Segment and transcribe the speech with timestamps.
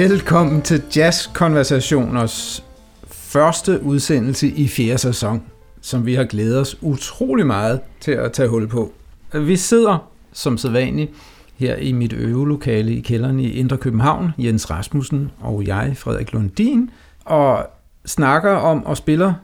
[0.00, 2.64] Velkommen til Jazz Konversationers
[3.08, 5.42] første udsendelse i fjerde sæson,
[5.80, 8.92] som vi har glædet os utrolig meget til at tage hul på.
[9.34, 11.10] Vi sidder som sædvanligt
[11.56, 16.90] her i mit øvelokale i kælderen i Indre København, Jens Rasmussen og jeg, Frederik Lundin,
[17.24, 17.66] og
[18.06, 19.34] snakker om og spiller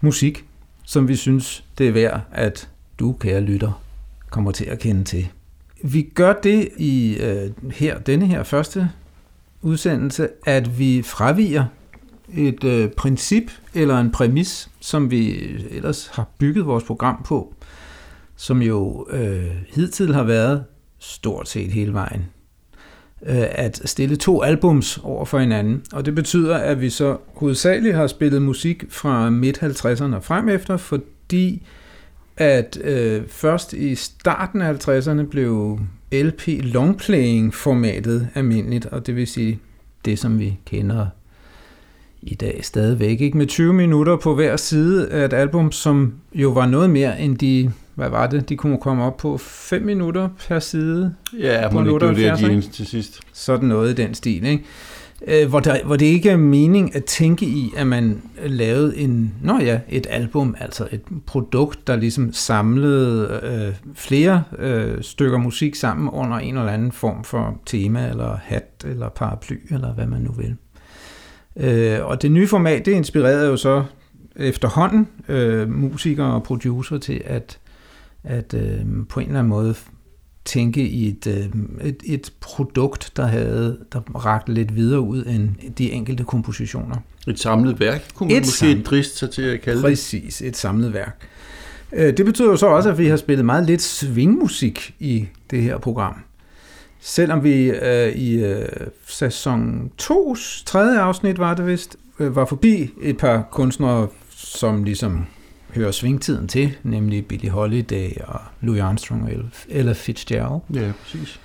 [0.00, 0.44] musik,
[0.84, 2.68] som vi synes, det er værd, at
[2.98, 3.82] du, kære lytter,
[4.30, 5.28] kommer til at kende til.
[5.82, 8.90] Vi gør det i øh, her denne her første
[9.62, 11.64] udsendelse, at vi fraviger
[12.34, 17.54] et øh, princip eller en præmis, som vi øh, ellers har bygget vores program på,
[18.36, 20.64] som jo øh, hidtil har været
[20.98, 22.24] stort set hele vejen
[23.26, 25.82] øh, at stille to albums over for hinanden.
[25.92, 30.76] Og det betyder, at vi så hovedsageligt har spillet musik fra midt-50'erne og frem efter,
[30.76, 31.66] fordi
[32.36, 35.78] at øh, først i starten af 50'erne blev
[36.12, 39.58] LP longplaying formatet almindeligt, og det vil sige
[40.04, 41.06] det, som vi kender
[42.22, 43.20] i dag stadigvæk.
[43.20, 43.38] Ikke?
[43.38, 47.38] Med 20 minutter på hver side af et album, som jo var noget mere end
[47.38, 51.14] de, hvad var det, de kunne komme op på 5 minutter per side.
[51.38, 53.20] Ja, på det var det, de til sidst.
[53.32, 54.64] Sådan noget i den stil, ikke?
[55.26, 59.34] Øh, hvor, der, hvor det ikke er mening at tænke i, at man lavede en,
[59.42, 65.74] nå ja, et album, altså et produkt, der ligesom samlede øh, flere øh, stykker musik
[65.74, 70.20] sammen under en eller anden form for tema, eller hat, eller paraply, eller hvad man
[70.20, 70.56] nu vil.
[71.56, 73.84] Øh, og det nye format, det inspirerede jo så
[74.36, 77.58] efterhånden øh, musikere og producer til at,
[78.24, 79.74] at øh, på en eller anden måde
[80.44, 81.44] tænke i et, øh,
[81.88, 85.48] et, et produkt, der havde der rakte lidt videre ud end
[85.78, 86.96] de enkelte kompositioner.
[87.28, 90.22] Et samlet værk, kunne man et måske sam- driste sig til at kalde Præcis, det.
[90.22, 91.28] Præcis, et samlet værk.
[91.92, 95.62] Øh, det betyder jo så også, at vi har spillet meget lidt swingmusik i det
[95.62, 96.14] her program.
[97.00, 98.66] Selvom vi øh, i øh,
[99.06, 105.26] sæson 2's tredje afsnit, var det vist, øh, var forbi et par kunstnere, som ligesom
[105.74, 109.30] hører svingtiden til, nemlig Billie Holiday og Louis Armstrong og
[109.68, 110.60] Ella Fitzgerald.
[110.74, 111.40] Ja, præcis.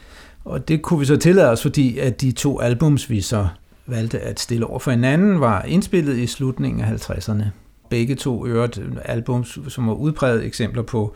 [0.46, 3.48] Og det kunne vi så tillade os, fordi at de to albums, vi så
[3.88, 7.44] valgte at stille over for hinanden, var indspillet i slutningen af 50'erne.
[7.90, 11.16] Begge to øvrigt albums, som var udpræget eksempler på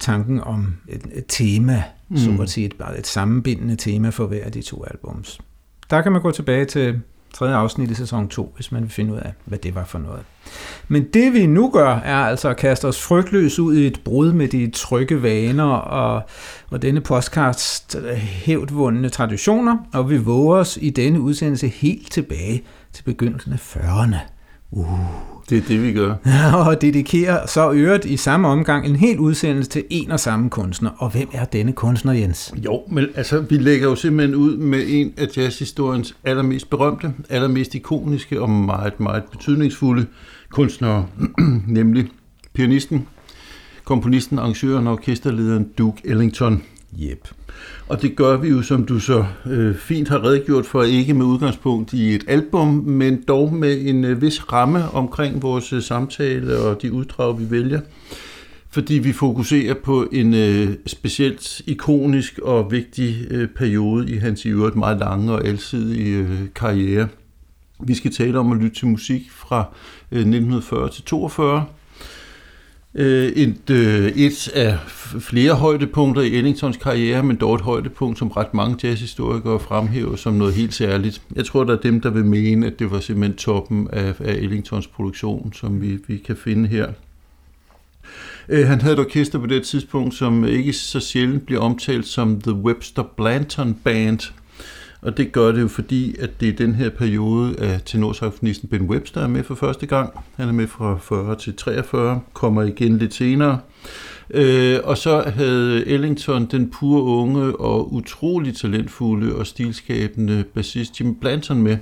[0.00, 2.16] tanken om et, et tema, mm.
[2.16, 5.40] så at sige, et, et sammenbindende tema for hver af de to albums.
[5.90, 7.00] Der kan man gå tilbage til
[7.34, 9.98] tredje afsnit i sæson 2, hvis man vil finde ud af, hvad det var for
[9.98, 10.22] noget.
[10.88, 14.32] Men det vi nu gør, er altså at kaste os frygtløs ud i et brud
[14.32, 16.22] med de trygge vaner og,
[16.70, 22.62] og denne podcast øh, hævdvundne traditioner, og vi våger os i denne udsendelse helt tilbage
[22.92, 24.35] til begyndelsen af 40'erne.
[24.70, 24.86] Uh.
[25.50, 26.14] Det er det, vi gør.
[26.66, 30.90] og dedikerer så øvrigt i samme omgang en helt udsendelse til en og samme kunstner.
[30.98, 32.54] Og hvem er denne kunstner, Jens?
[32.64, 37.74] Jo, men altså, vi lægger jo simpelthen ud med en af jazzhistoriens allermest berømte, allermest
[37.74, 40.06] ikoniske og meget, meget betydningsfulde
[40.50, 41.06] kunstnere,
[41.66, 42.08] nemlig
[42.52, 43.08] pianisten,
[43.84, 46.62] komponisten, arrangøren og orkesterlederen Duke Ellington.
[47.02, 47.28] Yep.
[47.88, 51.26] Og det gør vi jo, som du så øh, fint har redegjort for, ikke med
[51.26, 56.58] udgangspunkt i et album, men dog med en øh, vis ramme omkring vores øh, samtale
[56.58, 57.80] og de uddrag, vi vælger.
[58.70, 64.48] Fordi vi fokuserer på en øh, specielt ikonisk og vigtig øh, periode i hans i
[64.48, 67.08] øvrigt meget lange og alsidige øh, karriere.
[67.80, 69.58] Vi skal tale om at lytte til musik fra
[70.12, 71.64] øh, 1940 til 42,
[72.98, 74.78] Øh, et, øh, et af
[75.20, 80.34] flere højdepunkter i Ellingtons karriere, men dog et højdepunkt, som ret mange jazzhistorikere fremhæver som
[80.34, 81.22] noget helt særligt.
[81.34, 84.34] Jeg tror, der er dem, der vil mene, at det var simpelthen toppen af, af
[84.34, 86.88] Ellingtons produktion, som vi, vi kan finde her.
[88.48, 92.40] Øh, han havde et orkester på det tidspunkt, som ikke så sjældent bliver omtalt som
[92.40, 94.32] The Webster Blanton Band,
[95.06, 98.82] og det gør det jo fordi, at det er den her periode, at tenorsaxofonisten Ben
[98.82, 100.10] Webster er med for første gang.
[100.36, 103.58] Han er med fra 40 til 43, kommer igen lidt senere.
[104.30, 111.14] Øh, og så havde Ellington den pure unge og utrolig talentfulde og stilskabende bassist Jim
[111.14, 111.76] Blanton med.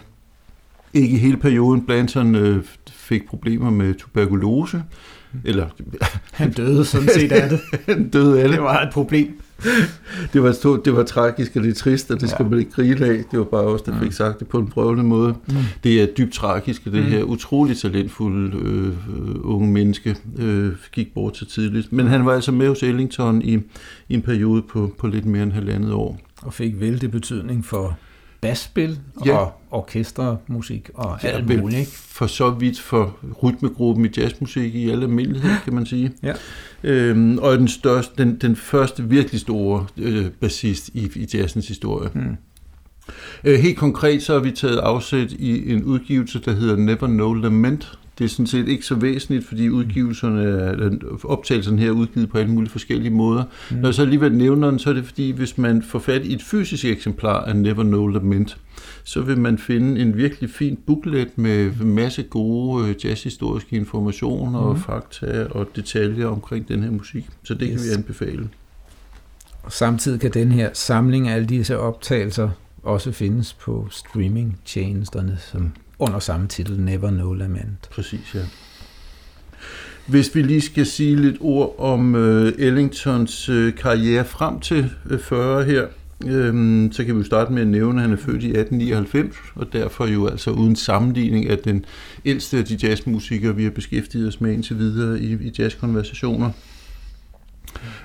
[0.95, 1.87] Ikke hele perioden.
[1.87, 4.83] Blanton øh, fik problemer med tuberkulose.
[5.45, 5.67] Eller,
[6.33, 7.61] han døde sådan set af det.
[7.87, 8.57] han døde af det.
[8.57, 9.41] Det var et problem
[10.33, 12.49] det, var stort, det var tragisk, og det er trist, og det skal ja.
[12.51, 13.25] man ikke grine af.
[13.31, 15.35] Det var bare os, der fik sagt det på en prøvende måde.
[15.47, 15.55] Mm.
[15.85, 17.03] Det er dybt tragisk, det mm.
[17.03, 18.93] her utroligt talentfulde øh,
[19.43, 21.93] unge menneske øh, gik bort så tidligt.
[21.93, 23.55] Men han var altså med hos Ellington i,
[24.09, 26.21] i en periode på, på lidt mere end halvandet år.
[26.43, 27.99] Og fik vældig betydning for
[28.45, 29.37] basspil ja.
[29.37, 31.81] og orkestermusik og ja, alt muligt.
[31.81, 31.91] Ikke?
[31.91, 36.13] For så vidt for rytmegruppen i jazzmusik i alle almindelighed, kan man sige.
[36.23, 36.33] Ja.
[36.83, 42.11] Øhm, og den, største, den, den første virkelig store øh, bassist i, i jazzens historie.
[42.13, 42.37] Hmm.
[43.45, 47.33] Øh, helt konkret så har vi taget afsæt i en udgivelse, der hedder Never No
[47.33, 47.99] Lament.
[48.19, 52.53] Det er sådan set ikke så væsentligt, fordi udgivelserne, optagelserne her er udgivet på alle
[52.53, 53.45] mulige forskellige måder.
[53.71, 53.77] Mm.
[53.77, 56.35] Når jeg så alligevel nævner den, så er det fordi, hvis man får fat i
[56.35, 58.57] et fysisk eksemplar af Never No Lament,
[59.05, 64.67] så vil man finde en virkelig fin booklet med masse gode øh, jazzhistoriske informationer mm.
[64.67, 67.27] og fakta og detaljer omkring den her musik.
[67.43, 67.81] Så det yes.
[67.81, 68.49] kan vi anbefale.
[69.63, 72.51] Og samtidig kan den her samling af alle disse optagelser
[72.83, 77.89] også findes på streaming-tjenesterne, som under samme titel Never No Lament.
[77.91, 78.41] Præcis, ja.
[80.07, 85.21] Hvis vi lige skal sige lidt ord om øh, Ellingtons øh, karriere frem til øh,
[85.21, 85.87] 40 her,
[86.27, 89.37] øh, så kan vi jo starte med at nævne, at han er født i 1899,
[89.55, 91.85] og derfor jo altså uden sammenligning af den
[92.25, 96.51] ældste af de jazzmusikere, vi har beskæftiget os med indtil videre i, i jazzkonversationer.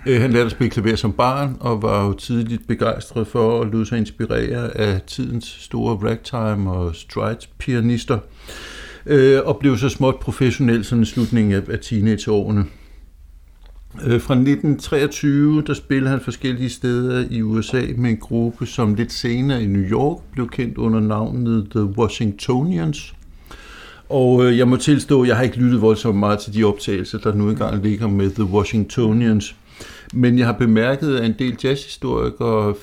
[0.05, 3.73] Øh, han lærte at spille klaver som barn, og var jo tidligt begejstret for at
[3.73, 8.17] lade sig inspirere af tidens store ragtime og stride-pianister,
[9.05, 12.65] øh, og blev så småt professionel sådan i slutningen af, af teenageårene.
[14.05, 19.11] Øh, fra 1923, der spillede han forskellige steder i USA med en gruppe, som lidt
[19.11, 23.13] senere i New York blev kendt under navnet The Washingtonians.
[24.09, 27.17] Og øh, jeg må tilstå, at jeg har ikke lyttet voldsomt meget til de optagelser,
[27.17, 29.55] der nu engang ligger med The Washingtonians.
[30.13, 32.75] Men jeg har bemærket, at en del jazzhistorikere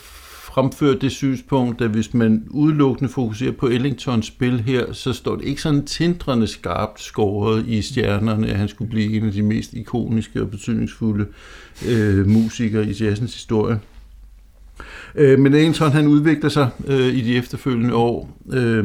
[0.57, 5.45] fremfører det synspunkt, at hvis man udelukkende fokuserer på Ellingtons spil her, så står det
[5.45, 9.73] ikke sådan tindrende skarpt skåret i stjernerne, at han skulle blive en af de mest
[9.73, 11.27] ikoniske og betydningsfulde
[11.89, 13.81] øh, musikere i jazzens historie.
[15.15, 18.39] Øh, men Ellington han udvikler sig øh, i de efterfølgende år.
[18.53, 18.85] Øh,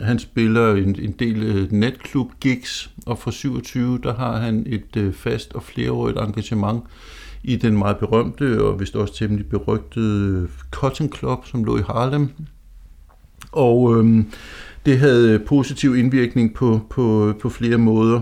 [0.00, 4.96] han spiller en, en del øh, natklub gigs, og fra 27 der har han et
[4.96, 6.84] øh, fast og flereårigt engagement
[7.44, 12.28] i den meget berømte og vist også temmelig berygtede Cotton Club, som lå i Harlem.
[13.52, 14.26] Og øhm,
[14.86, 18.20] det havde positiv indvirkning på, på, på flere måder.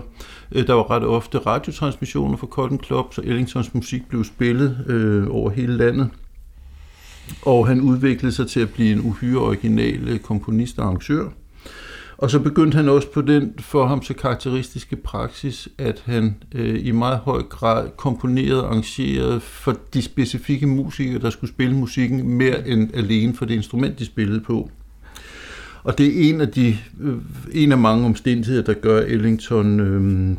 [0.51, 5.27] Øh, der var ret ofte radiotransmissioner fra Cotton Club, så Ellingtons musik blev spillet øh,
[5.29, 6.09] over hele landet.
[7.41, 11.29] Og han udviklede sig til at blive en uhyre original øh, komponist og arrangør.
[12.21, 16.85] Og så begyndte han også på den for ham så karakteristiske praksis, at han øh,
[16.85, 22.29] i meget høj grad komponerede og arrangerede for de specifikke musikere, der skulle spille musikken,
[22.29, 24.69] mere end alene for det instrument, de spillede på.
[25.83, 27.15] Og det er en af, de, øh,
[27.51, 30.37] en af mange omstændigheder, der gør, at Ellington øh,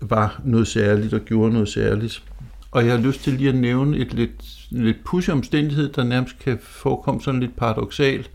[0.00, 2.22] var noget særligt og gjorde noget særligt.
[2.70, 6.38] Og jeg har lyst til lige at nævne et lidt, lidt push omstændighed, der nærmest
[6.38, 8.30] kan forekomme sådan lidt paradoxalt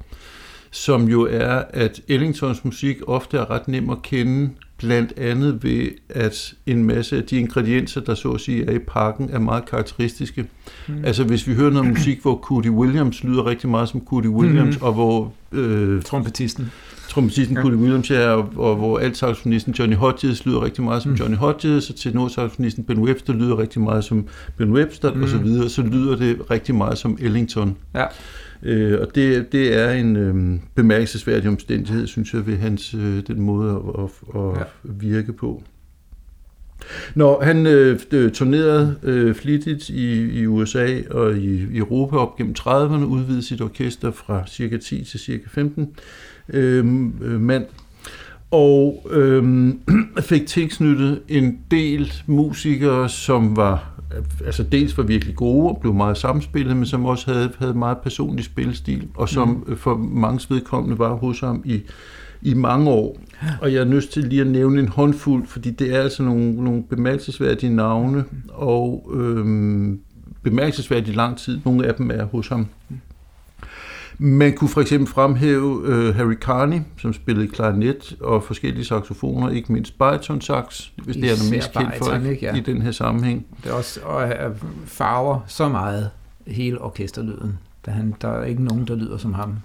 [0.71, 5.87] som jo er, at Ellingtons musik ofte er ret nem at kende, blandt andet ved,
[6.09, 9.65] at en masse af de ingredienser, der så at sige er i pakken, er meget
[9.65, 10.45] karakteristiske.
[10.87, 11.05] Mm.
[11.05, 14.79] Altså hvis vi hører noget musik, hvor Cody Williams lyder rigtig meget som Cody Williams,
[14.79, 14.85] mm.
[14.85, 15.33] og hvor...
[15.51, 16.71] Øh, trompetisten.
[17.09, 17.63] Trompetisten ja.
[17.63, 21.17] Cody Williams er, og, og hvor altsaxofonisten Johnny Hodges lyder rigtig meget som mm.
[21.17, 25.23] Johnny Hodges, og tenorsaxofonisten Ben Webster lyder rigtig meget som Ben Webster, mm.
[25.23, 27.77] og så videre, så lyder det rigtig meget som Ellington.
[27.95, 28.05] Ja.
[28.63, 33.41] Øh, og det, det er en øh, bemærkelsesværdig omstændighed, synes jeg, ved hans øh, den
[33.41, 34.63] måde at, at, at ja.
[34.83, 35.63] virke på.
[37.15, 37.99] Når han øh,
[38.31, 43.61] turnerede øh, flittigt i, i USA og i, i Europa op gennem 30'erne, udvidede sit
[43.61, 45.89] orkester fra cirka 10 til cirka 15
[46.49, 46.85] øh,
[47.41, 47.65] mand,
[48.51, 49.73] og øh,
[50.29, 53.90] fik tilknyttet en del musikere, som var
[54.45, 57.97] altså dels var virkelig gode og blev meget samspillet, men som også havde, havde meget
[57.97, 59.77] personlig spilstil, og som mm.
[59.77, 61.81] for mange vedkommende var hos ham i,
[62.41, 63.17] i mange år.
[63.61, 66.63] Og jeg er nødt til lige at nævne en håndfuld, fordi det er altså nogle,
[66.63, 69.99] nogle bemærkelsesværdige navne, og øhm,
[70.43, 71.59] bemærkelsesværdigt lang tid.
[71.65, 72.67] Nogle af dem er hos ham.
[74.23, 79.73] Man kunne for eksempel fremhæve uh, Harry Carney, som spillede klarinet og forskellige saxofoner, ikke
[79.73, 82.55] mindst bariton sax, hvis det er noget mest kendt for ikke, ja.
[82.55, 83.45] i den her sammenhæng.
[83.63, 84.33] Det er også og
[84.85, 86.09] farver så meget
[86.47, 87.59] hele orkesterlyden.
[87.85, 89.55] Der, han, der er ikke nogen, der lyder som ham.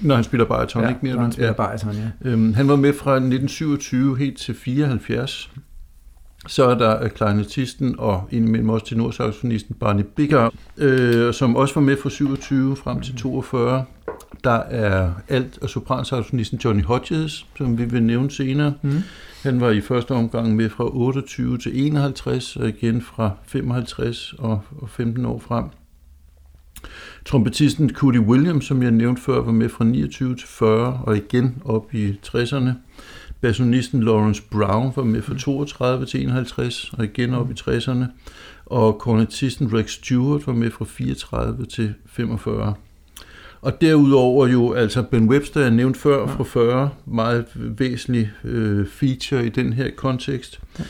[0.00, 1.14] Når han spiller bariton, ja, ikke mere?
[1.14, 1.54] når han spiller ja.
[1.54, 2.30] bariton, ja.
[2.30, 5.50] Øhm, han var med fra 1927 helt til 74.
[6.46, 11.96] Så er der klarinetisten og indimellem også tenorsaxofonisten Barney Bigger, øh, som også var med
[11.96, 13.84] fra 27 frem til 42.
[14.44, 18.74] Der er alt- og sopransaxofonisten Johnny Hodges, som vi vil nævne senere.
[18.82, 19.02] Mm.
[19.42, 24.60] Han var i første omgang med fra 28 til 51, og igen fra 55 og,
[24.78, 25.64] og 15 år frem.
[27.24, 31.62] Trompetisten Cody Williams, som jeg nævnte før, var med fra 29 til 40, og igen
[31.64, 32.70] op i 60'erne.
[33.40, 38.04] Bassonisten Lawrence Brown var med fra 32 til 51, og igen op i 60'erne.
[38.66, 42.74] Og kornetisten Rex Stewart var med fra 34 til 45.
[43.60, 46.26] Og derudover jo, altså Ben Webster, jeg nævnt før, ja.
[46.26, 50.60] fra 40, meget væsentlig øh, feature i den her kontekst.
[50.78, 50.84] Ja.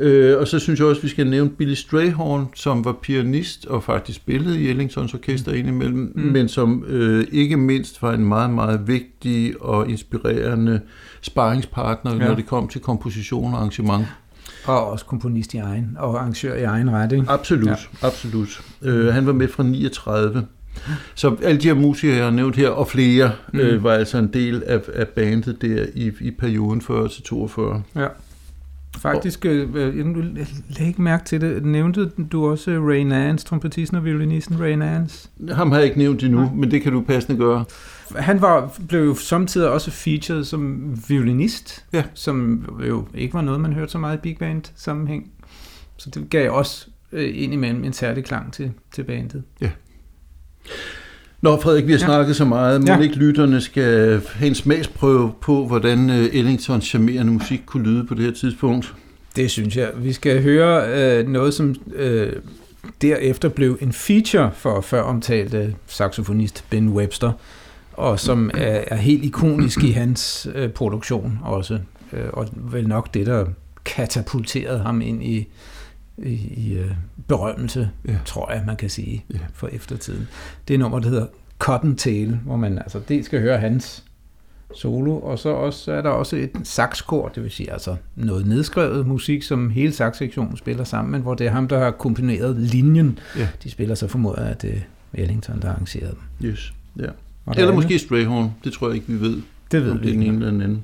[0.00, 3.66] Øh, og så synes jeg også, at vi skal nævne Billy Strayhorn, som var pianist
[3.66, 5.58] og faktisk spillede i Ellingtons orkester mm.
[5.58, 6.22] indimellem, mm.
[6.22, 10.80] men som øh, ikke mindst var en meget, meget vigtig og inspirerende
[11.20, 12.28] sparringspartner, ja.
[12.28, 14.06] når det kom til komposition og arrangement.
[14.64, 17.24] Og også komponist i egen, og arrangør i egen ret, ikke?
[17.28, 18.06] Absolut, ja.
[18.06, 18.62] absolut.
[18.82, 20.46] Øh, han var med fra 39.
[21.14, 23.58] Så alle de her musikere, jeg har nævnt her, og flere, mm.
[23.58, 27.82] øh, var altså en del af, af bandet der i, i perioden 40 til 42.
[27.96, 28.06] Ja.
[28.98, 33.98] Faktisk, øh, øh du lægger ikke mærke til det, nævnte du også Ray Nance, trompetisten
[33.98, 35.28] og violinisten Ray Nance?
[35.50, 36.50] Ham har jeg ikke nævnt endnu, ja.
[36.54, 37.64] men det kan du passende gøre.
[38.16, 42.04] Han var, blev jo samtidig også featured som violinist, ja.
[42.14, 45.30] som jo ikke var noget, man hørte så meget i big band sammenhæng.
[45.96, 49.42] Så det gav også øh, indimellem en særlig klang til, til bandet.
[49.60, 49.70] Ja.
[51.40, 52.04] Nå, Frederik, vi har ja.
[52.04, 52.80] snakket så meget.
[52.80, 53.00] Må ja.
[53.00, 58.14] ikke lytterne skal have en smagsprøve på, hvordan øh, Ellingtons charmerende musik kunne lyde på
[58.14, 58.94] det her tidspunkt?
[59.36, 59.90] Det synes jeg.
[59.96, 62.32] Vi skal høre øh, noget, som øh,
[63.02, 67.32] derefter blev en feature for før omtalte saxofonist Ben Webster,
[67.92, 71.78] og som er, er helt ikonisk i hans øh, produktion også,
[72.12, 73.46] øh, og vel nok det, der
[73.84, 75.48] katapulterede ham ind i
[76.22, 76.90] i, i øh,
[77.28, 78.16] berømmelse, ja.
[78.24, 79.38] tror jeg, man kan sige, ja.
[79.54, 80.28] for eftertiden.
[80.68, 81.26] Det er nummer, der hedder
[81.58, 84.04] Cottontail, hvor man altså det skal høre hans
[84.74, 89.06] solo, og så også, er der også et saxkor, det vil sige altså noget nedskrevet
[89.06, 93.18] musik, som hele saxsektionen spiller sammen, men hvor det er ham, der har komponeret linjen.
[93.36, 93.48] Ja.
[93.62, 94.74] De spiller så formodet, at det
[95.12, 96.50] er Ellington, der har arrangeret dem.
[96.50, 97.08] Yes, ja.
[97.56, 99.42] Eller måske Strayhorn, det tror jeg ikke, vi ved.
[99.70, 100.20] Det ved vi ikke.
[100.20, 100.82] Den ene eller den anden.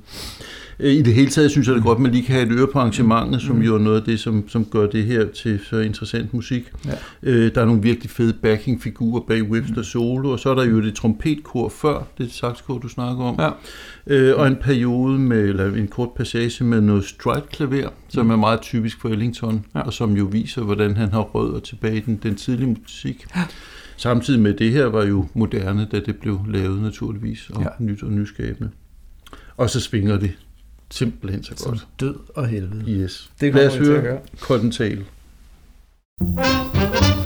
[0.80, 2.46] Øh, I det hele taget synes jeg det er godt, at man lige kan have
[2.46, 5.26] et øre på arrangementet, som jo er noget af det, som, som gør det her
[5.26, 6.72] til så interessant musik.
[6.86, 6.92] Ja.
[7.22, 10.82] Øh, der er nogle virkelig fede backing-figurer bag Webster solo, og så er der jo
[10.82, 13.40] det trompetkor før, det saxkor, du snakker om.
[13.40, 13.50] Ja.
[14.06, 18.60] Øh, og en periode med, eller en kort passage med noget stride-klaver, som er meget
[18.60, 19.80] typisk for Ellington, ja.
[19.80, 23.26] og som jo viser, hvordan han har rødder tilbage i den, den tidlige musik.
[23.36, 23.42] Ja.
[23.96, 27.84] Samtidig med det her var jo moderne, da det blev lavet naturligvis, og ja.
[27.84, 28.70] nyt og nyskabende.
[29.56, 30.32] Og så svinger det
[30.90, 31.78] simpelthen så godt.
[31.78, 32.84] Som død og helvede.
[32.90, 33.30] Yes.
[33.40, 35.04] Det Lad os høre Cotton Tail.
[36.20, 37.23] thank you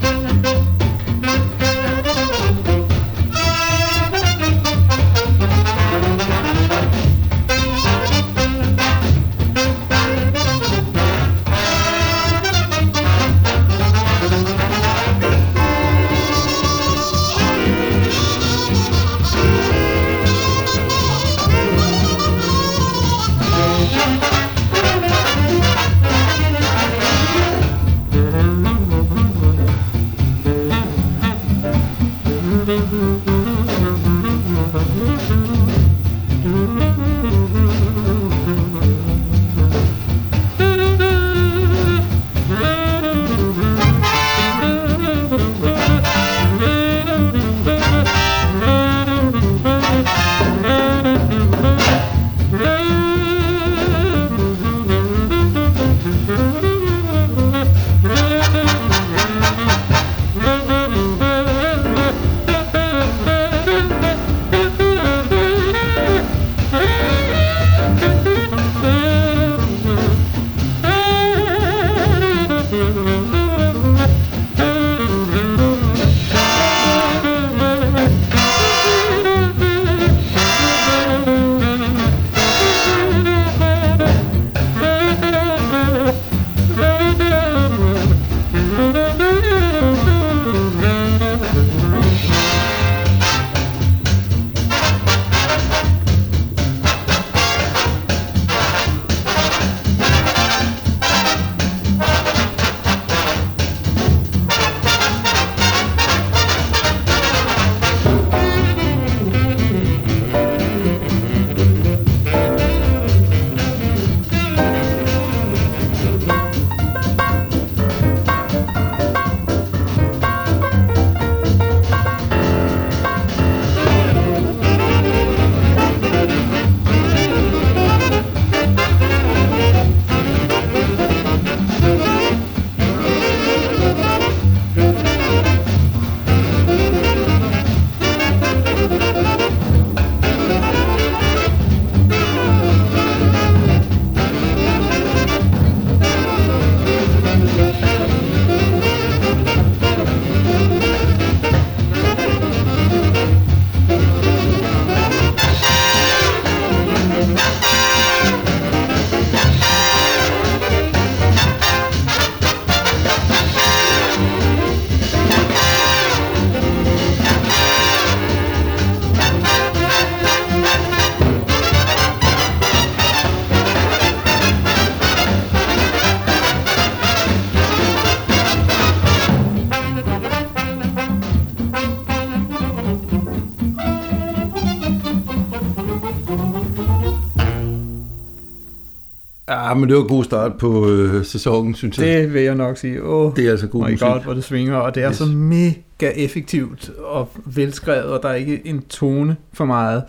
[189.68, 192.06] Ja, men det var en god start på øh, sæsonen, synes jeg.
[192.06, 193.02] Det vil jeg nok sige.
[193.02, 194.06] Åh, det er altså god my musik.
[194.06, 195.16] God, hvor det svinger, og det er yes.
[195.16, 200.02] så mega effektivt og velskrevet, og der er ikke en tone for meget.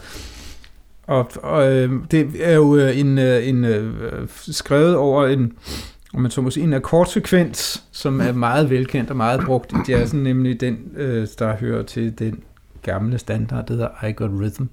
[1.08, 3.94] Og, og øh, det er jo øh, en, øh, en øh,
[4.30, 5.54] skrevet over en,
[6.14, 9.92] om man så må sige, en akkordsekvens, som er meget velkendt og meget brugt i
[9.92, 12.40] jazzen, nemlig den, øh, der hører til den
[12.82, 14.66] gamle standard, der hedder I Got Rhythm,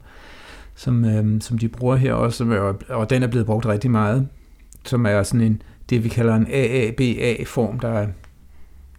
[0.75, 4.29] som, øh, som de bruger her også, og den er blevet brugt rigtig meget,
[4.89, 8.07] som er sådan en, det vi kalder en AABA-form, der er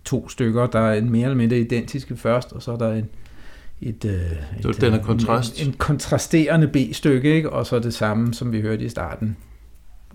[0.05, 3.05] to stykker, der er en mere eller mindre identiske først, og så er der en,
[3.81, 5.61] et, øh, så et, den er kontrast.
[5.61, 7.49] En, en kontrasterende B-stykke, ikke?
[7.49, 9.37] og så det samme, som vi hørte i starten.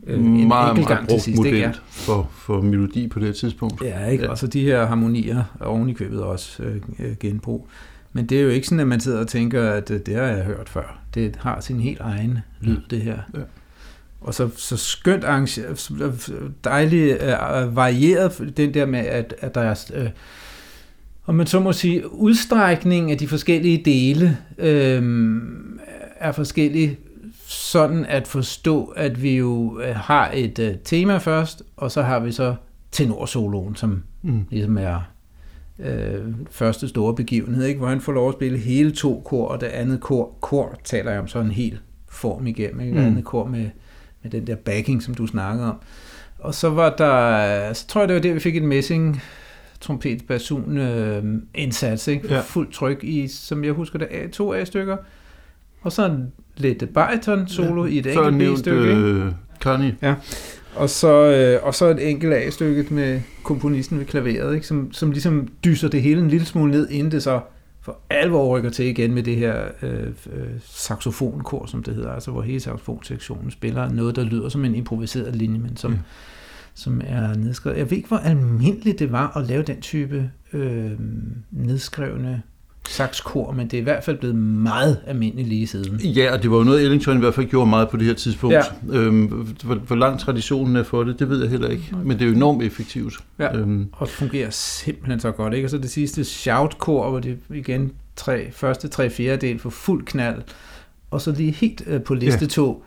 [0.06, 1.58] Øh, en meget, enkelt gang til sidst, ikke?
[1.58, 1.72] Ja.
[1.86, 3.82] For, for melodi på det tidspunkt.
[3.82, 4.24] Ja, ikke?
[4.24, 4.30] Ja.
[4.30, 6.62] og så de her harmonier oven i købet også
[6.98, 7.68] øh, genbrug.
[8.12, 10.22] Men det er jo ikke sådan, at man sidder og tænker, at øh, det har
[10.22, 10.98] jeg hørt før.
[11.14, 13.18] Det har sin helt egen lyd, det her.
[13.34, 13.40] Ja.
[14.24, 15.24] Og så, så skønt
[16.64, 20.08] dejligt uh, varieret, den der med, at, at der er, uh,
[21.26, 24.64] om man så må sige, udstrækning af de forskellige dele uh,
[26.16, 26.98] er forskellige,
[27.46, 32.32] sådan at forstå, at vi jo har et uh, tema først, og så har vi
[32.32, 32.54] så
[32.92, 34.46] tenorsoloen, som mm.
[34.50, 35.12] ligesom er
[35.78, 37.78] øh, første store begivenhed, ikke?
[37.78, 41.10] hvor han får lov at spille hele to kor, og det andet kor, kor taler
[41.10, 42.92] jeg om så en hel form igennem, ikke?
[42.92, 43.06] Mm.
[43.06, 43.70] andet kor med,
[44.22, 45.76] med den der backing, som du snakkede om.
[46.38, 49.22] Og så var der, så tror jeg, det var det, vi fik en messing
[49.80, 52.34] trompet basun øh, indsats, ikke?
[52.34, 52.40] Ja.
[52.40, 54.96] Fuldt tryk i, som jeg husker det, A, to A-stykker.
[55.82, 56.16] Og så
[56.56, 57.90] lidt bariton solo ja.
[57.90, 58.94] i et enkelt B-stykke.
[58.94, 59.96] Øh, Connie.
[60.02, 60.14] Ja.
[60.74, 64.66] Og så, øh, og så et enkelt A-stykke med komponisten ved klaveret, ikke?
[64.66, 67.40] Som, som ligesom dyser det hele en lille smule ned, inden det så
[67.82, 72.30] for alvor rykker til igen med det her øh, øh, saxofonkor, som det hedder, altså
[72.30, 75.98] hvor hele saxofonsektionen spiller noget, der lyder som en improviseret linje, men som, ja.
[76.74, 77.78] som er nedskrevet.
[77.78, 80.92] Jeg ved ikke, hvor almindeligt det var at lave den type øh,
[81.50, 82.42] nedskrevne
[82.88, 86.00] saxkor, men det er i hvert fald blevet meget almindeligt lige siden.
[86.00, 88.14] Ja, og det var jo noget, Ellington i hvert fald gjorde meget på det her
[88.14, 88.54] tidspunkt.
[88.54, 88.62] Ja.
[88.90, 89.26] Øhm,
[89.64, 92.28] hvor, hvor lang traditionen er for det, det ved jeg heller ikke, men det er
[92.28, 93.14] jo enormt effektivt.
[93.38, 93.88] Ja, øhm.
[93.92, 95.54] og det fungerer simpelthen så godt.
[95.54, 95.66] Ikke?
[95.66, 100.42] Og så det sidste shout-kor, hvor det igen tre, første tre fjerdedel for fuld knald,
[101.10, 102.46] og så lige helt øh, på liste ja.
[102.46, 102.84] to,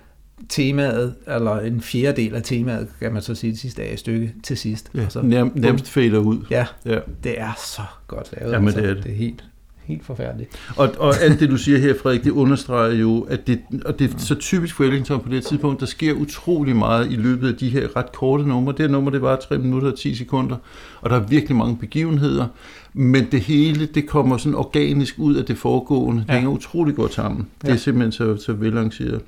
[0.49, 4.58] temaet, eller en fjerdedel af temaet, kan man så sige, det sidste af stykke til
[4.58, 4.91] sidst.
[4.95, 6.45] Ja, og så, nærm, nærmest fader ud.
[6.49, 8.53] Ja, ja, det er så godt lavet.
[8.53, 8.81] Jamen, altså.
[8.81, 9.03] det er det.
[9.03, 9.43] Det er helt
[9.87, 10.49] helt forfærdeligt.
[10.75, 14.13] Og, og alt det, du siger her, Frederik, det understreger jo, at det, og det
[14.13, 17.55] er så typisk for Ellington på det tidspunkt, der sker utrolig meget i løbet af
[17.55, 18.71] de her ret korte numre.
[18.71, 20.55] Det her nummer, det var 3 minutter og 10 sekunder,
[21.01, 22.47] og der er virkelig mange begivenheder,
[22.93, 26.25] men det hele, det kommer sådan organisk ud af det foregående.
[26.27, 26.33] Ja.
[26.33, 27.47] Det hænger utrolig godt sammen.
[27.63, 27.67] Ja.
[27.67, 29.21] Det er simpelthen så, så velarrangeret.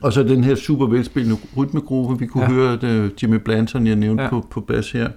[0.00, 2.50] Og så den her super velspillende rytmegruppe, vi kunne ja.
[2.50, 4.28] høre det, Jimmy Blanton, jeg nævnte ja.
[4.28, 5.08] på, på bas her,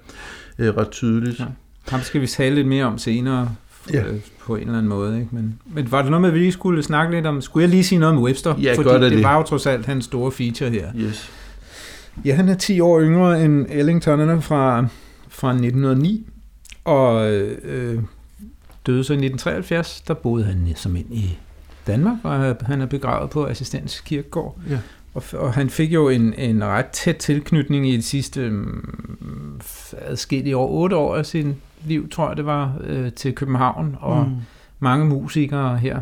[0.60, 1.40] øh, ret tydeligt.
[1.40, 1.46] Ja.
[1.88, 3.56] Ham skal vi tale lidt mere om senere,
[3.94, 4.04] ja.
[4.04, 5.20] Øh, på en eller anden måde.
[5.20, 5.30] Ikke?
[5.32, 7.42] Men, men var det noget med, at vi lige skulle snakke lidt om...
[7.42, 8.56] Skulle jeg lige sige noget om Webster?
[8.62, 10.88] Ja, Fordi det, det, var jo trods alt hans store feature her.
[10.96, 11.32] Yes.
[12.26, 14.86] Ja, han er 10 år yngre end Ellington, han er fra,
[15.30, 16.28] fra 1909,
[16.84, 18.04] og øh,
[18.86, 20.02] døde så i 1973.
[20.08, 21.38] Der boede han som ind i
[21.88, 24.58] Danmark, og han er begravet på Assistens Kirkegård.
[24.70, 24.80] Ja.
[25.14, 29.62] Og, og han fik jo en, en ret tæt tilknytning i de sidste um,
[30.02, 34.26] adskillige år, otte år af sin liv, tror jeg det var, øh, til København, og
[34.26, 34.36] mm.
[34.80, 36.02] mange musikere her.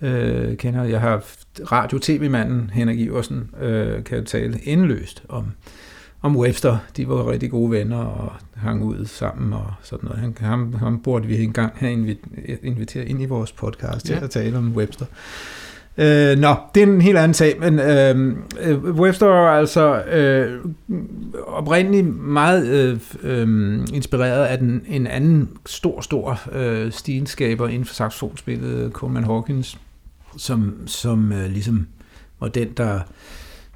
[0.00, 1.24] Øh, kender jeg har
[1.72, 5.46] radio-tv-manden Henrik Iversen, øh, kan jo tale endeløst om,
[6.22, 6.78] om Webster.
[6.96, 10.20] De var rigtig gode venner og hang ud sammen og sådan noget.
[10.20, 12.16] Han, ham, ham burde vi engang have
[12.62, 14.14] inviteret ind i vores podcast ja.
[14.14, 15.06] til at tale om Webster.
[15.98, 20.60] Øh, nå, det er en helt anden sag, men øh, øh Webster er altså øh,
[21.46, 27.94] oprindeligt meget øh, øh, inspireret af den, en anden stor, stor øh, stilskaber inden for
[27.94, 29.78] saxofonspillet, Coleman Hawkins,
[30.36, 31.86] som, som øh, ligesom
[32.40, 33.00] var den, der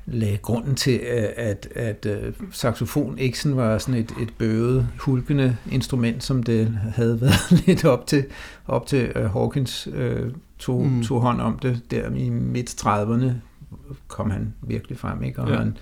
[0.06, 4.88] lagde grunden til, at, at, at øh, saxofon ikke sådan var sådan et, et bøvet,
[5.00, 8.24] hulkende instrument, som det havde været lidt op til,
[8.66, 11.02] op til uh, Hawkins uh, tog, mm.
[11.02, 13.30] tog hånd om det der i midt-30'erne,
[14.08, 15.42] kom han virkelig frem, ikke?
[15.42, 15.56] Og ja.
[15.56, 15.76] han,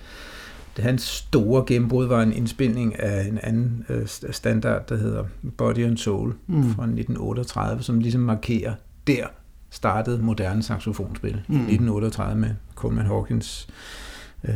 [0.75, 3.95] det, hans store gennembrud var en indspilning af en anden uh,
[4.31, 5.23] standard, der hedder
[5.57, 6.63] Body and Soul mm.
[6.63, 8.73] fra 1938, som ligesom markerer,
[9.07, 9.27] der
[9.69, 11.53] startede moderne saxofonspil mm.
[11.53, 13.67] i 1938 med Coleman Hawkins
[14.47, 14.53] Øh,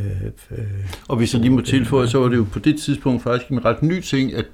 [0.50, 0.64] øh,
[1.08, 3.64] og hvis jeg lige må tilføje, så var det jo på det tidspunkt faktisk en
[3.64, 4.44] ret ny ting, at,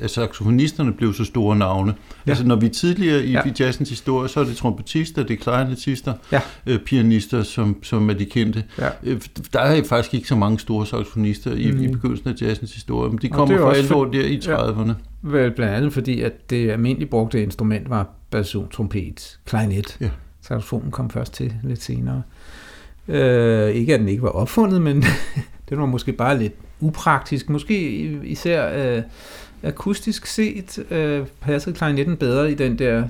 [0.00, 1.94] at saxofonisterne blev så store navne.
[2.26, 2.30] Ja.
[2.30, 3.42] Altså når vi tidligere i, ja.
[3.60, 6.40] jazzens historie, så er det trompetister, det er klarinet ja.
[6.66, 8.64] øh, pianister, som, som er de kendte.
[8.78, 8.88] Ja.
[9.02, 9.20] Øh,
[9.52, 11.82] der er faktisk ikke så mange store saxofonister i, mm.
[11.82, 14.88] i begyndelsen af jazzens historie, men de kommer for alvor der i 30'erne.
[14.88, 14.94] Ja.
[15.22, 19.96] Vel, blandt andet fordi, at det almindeligt brugte instrument var basun, trompet, klarinet.
[20.00, 20.10] Ja.
[20.40, 22.16] Saxofonen kom først til lidt senere.
[22.16, 22.22] Øh,
[23.08, 25.04] ikke at den ikke var opfundet, men
[25.68, 27.50] det var måske bare lidt upraktisk.
[27.50, 27.90] Måske
[28.24, 29.02] især øh,
[29.62, 33.08] akustisk set øh, passede klarinetten bedre i den der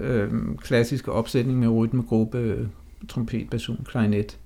[0.00, 2.68] øh, klassiske opsætning med rytmegruppe,
[3.08, 4.38] trompet, basun, klarinet.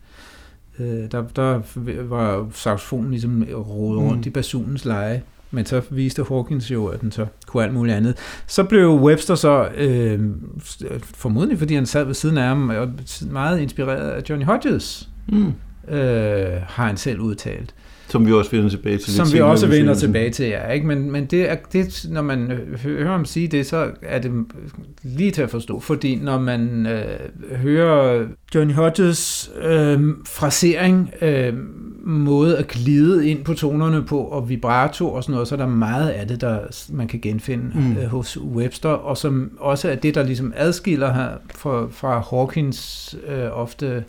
[0.78, 1.60] Øh, der, der
[2.02, 4.28] var saxofonen ligesom rodet rundt mm.
[4.28, 5.22] i basunens leje
[5.56, 8.16] men så viste Hawkins jo, at den så kunne alt muligt andet.
[8.46, 10.20] Så blev Webster så, øh,
[11.02, 12.72] formodentlig fordi han sad ved siden af ham,
[13.30, 15.52] meget inspireret af Johnny Hodges, mm.
[15.88, 17.74] øh, har han selv udtalt.
[18.08, 19.12] Som vi også vender tilbage til.
[19.14, 20.70] Som vi også vender tilbage til, ja.
[20.70, 20.86] Ikke?
[20.86, 24.32] Men, men det er, det, når man hører ham sige det, så er det
[25.02, 25.80] lige til at forstå.
[25.80, 31.54] Fordi når man øh, hører Johnny Hodges øh, frasering, øh,
[32.06, 35.66] måde at glide ind på tonerne på, og vibrato og sådan noget, så er der
[35.66, 36.58] meget af det, der
[36.90, 37.96] man kan genfinde mm.
[37.96, 43.14] øh, hos Webster, og som også er det, der ligesom adskiller her fra, fra Hawkins
[43.28, 44.04] øh, ofte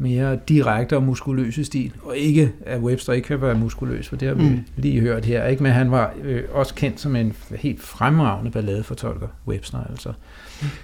[0.00, 1.92] mere direkte og muskuløse stil.
[2.02, 4.64] Og ikke, at Webster ikke kan være muskuløs, for det har vi mm.
[4.76, 5.46] lige hørt her.
[5.46, 5.62] Ikke?
[5.62, 10.12] Men han var øh, også kendt som en helt fremragende balladefortolker, Webster altså.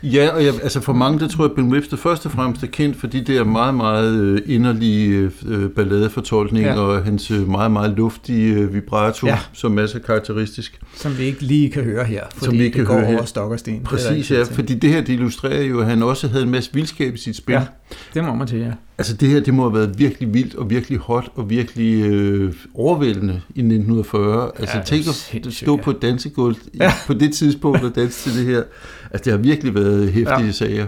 [0.03, 2.67] Ja, og jeg, altså for mange, der tror jeg, Ben Webster først og fremmest er
[2.67, 6.81] kendt for de der meget, meget øh, inderlige øh, balladefortolkninger ja.
[6.81, 9.39] og hans øh, meget, meget luftige vibrato, ja.
[9.53, 10.81] som er så karakteristisk.
[10.95, 13.09] Som vi ikke lige kan høre her, fordi som vi ikke det kan går høre
[13.09, 13.27] over her.
[13.27, 13.83] stok og sten.
[13.83, 17.15] Præcis, ja, fordi det her det illustrerer jo, at han også havde en masse vildskab
[17.15, 17.53] i sit spil.
[17.53, 17.63] Ja,
[18.15, 18.73] det må man til, ja.
[18.99, 22.55] Altså det her, det må have været virkelig vildt og virkelig hot og virkelig øh,
[22.75, 24.51] overvældende i 1940.
[24.59, 25.07] Altså ja, tænk
[25.47, 25.83] at stå ja.
[25.83, 26.93] på et dansegulv ja.
[27.07, 28.63] på det tidspunkt og danse til det her.
[29.17, 30.53] Altså det har virkelig været hæftige ja.
[30.53, 30.87] sager.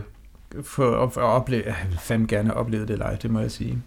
[0.63, 3.79] For at, opleve, jeg vil fandme gerne opleve det live, det må jeg sige.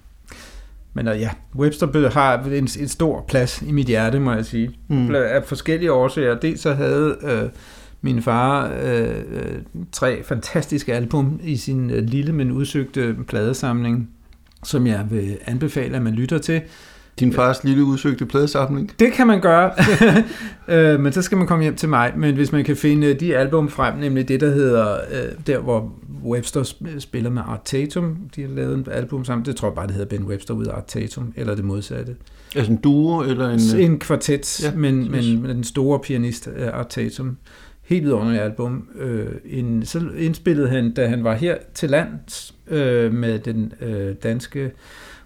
[0.93, 4.71] Men ja, Webster har en, en stor plads i mit hjerte, må jeg sige.
[4.87, 5.15] Mm.
[5.15, 6.39] Af forskellige årsager.
[6.39, 7.49] Dels så havde øh,
[8.01, 14.09] min far øh, øh, tre fantastiske album i sin øh, lille, men udsøgte pladesamling,
[14.63, 16.61] som jeg vil anbefale, at man lytter til.
[17.19, 18.91] Din fars lille udsøgte pladesamling?
[18.99, 19.71] Det kan man gøre,
[20.93, 22.13] øh, men så skal man komme hjem til mig.
[22.17, 25.93] Men hvis man kan finde de album frem, nemlig det, der hedder, øh, der hvor
[26.25, 29.87] Webster spiller med Art Tatum, de har lavet en album sammen, det tror jeg bare,
[29.87, 32.15] det hedder Ben Webster ud af Art Tatum, eller det modsatte.
[32.55, 33.59] Altså en duo, eller en...
[33.79, 37.37] En kvartet, ja, men, men den store pianist Art Tatum
[37.91, 38.87] helt vidunderligt album.
[38.95, 44.15] Øh, en, så indspillede han, da han var her til lands øh, med den øh,
[44.23, 44.71] danske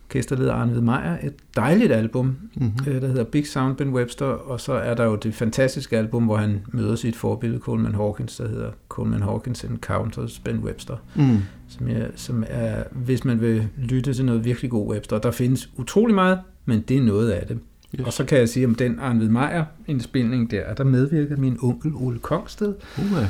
[0.06, 2.84] orkesterleder Arne Meyer, et dejligt album, mm-hmm.
[2.86, 6.38] der hedder Big Sound Ben Webster, og så er der jo det fantastiske album, hvor
[6.38, 11.38] han møder sit forbillede Coleman Hawkins, der hedder Coleman Hawkins Encounters Ben Webster, mm.
[11.68, 15.70] som, er, som er, hvis man vil lytte til noget virkelig god Webster, der findes
[15.78, 17.60] utrolig meget, men det er noget af det.
[18.00, 18.08] Yes.
[18.08, 21.92] Og så kan jeg sige om den Arnvid Meyer indspilning der, der medvirker min onkel
[21.96, 23.26] Ole Kongsted uh-huh.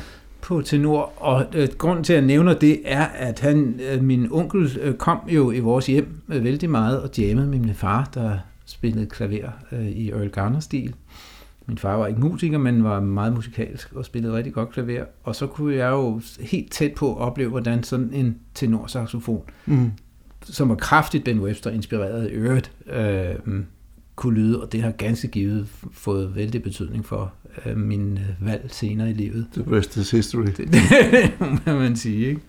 [0.46, 1.12] På tenor.
[1.16, 4.94] Og øh, grund til at jeg nævner det er, at han, øh, min onkel øh,
[4.94, 9.06] kom jo i vores hjem øh, vældig meget og jammede med min far, der spillede
[9.06, 10.94] klaver øh, i Earl Garner-stil.
[11.66, 15.04] Min far var ikke musiker, men var meget musikalsk og spillede rigtig godt klaver.
[15.24, 19.90] Og så kunne jeg jo helt tæt på opleve, hvordan sådan en tenorsaxofon, mm.
[20.42, 23.34] som var kraftigt Ben Webster inspireret i øvrigt, øh,
[24.16, 27.32] kunne lyde, og det har ganske givet fået vældig betydning for
[27.66, 29.46] øh, min øh, valg senere i livet.
[29.52, 30.46] The rest is history.
[30.46, 31.32] Det, det
[31.66, 32.40] må man sige, ikke?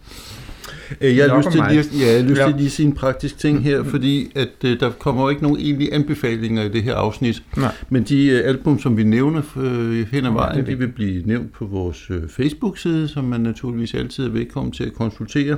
[1.01, 2.93] Øh, jeg har lyst til lige, ja, jeg har lyst til lige at sige en
[2.93, 3.91] praktisk ting her, mm-hmm.
[3.91, 7.43] fordi at uh, der kommer jo ikke nogen egentlige anbefalinger i det her afsnit.
[7.57, 7.75] Nej.
[7.89, 11.53] Men de uh, album, som vi nævner uh, hen ad vejen, de vil blive nævnt
[11.53, 15.57] på vores uh, Facebook-side, som man naturligvis altid er velkommen til at konsultere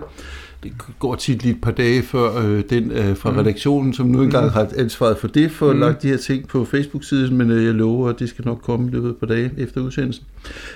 [0.64, 3.38] det går tit lige et par dage før øh, den øh, fra mm.
[3.38, 4.52] redaktionen, som nu engang mm.
[4.52, 5.80] har ansvaret for det, for mm.
[5.80, 8.92] lagt de her ting på Facebook-siden, men øh, jeg lover, at det skal nok komme
[8.92, 10.26] løbet på dage efter udsendelsen.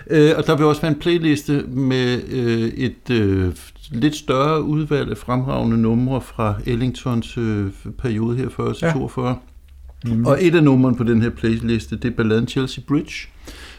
[0.10, 3.52] Øh, og der vil også være en playliste med øh, et øh,
[3.92, 7.68] lidt større udvalg af fremragende numre fra Ellingtons øh,
[7.98, 9.28] periode her 40-42.
[9.28, 9.34] Ja.
[10.06, 10.26] Mm.
[10.26, 13.28] Og et af numrene på den her playliste, det er balladen Chelsea Bridge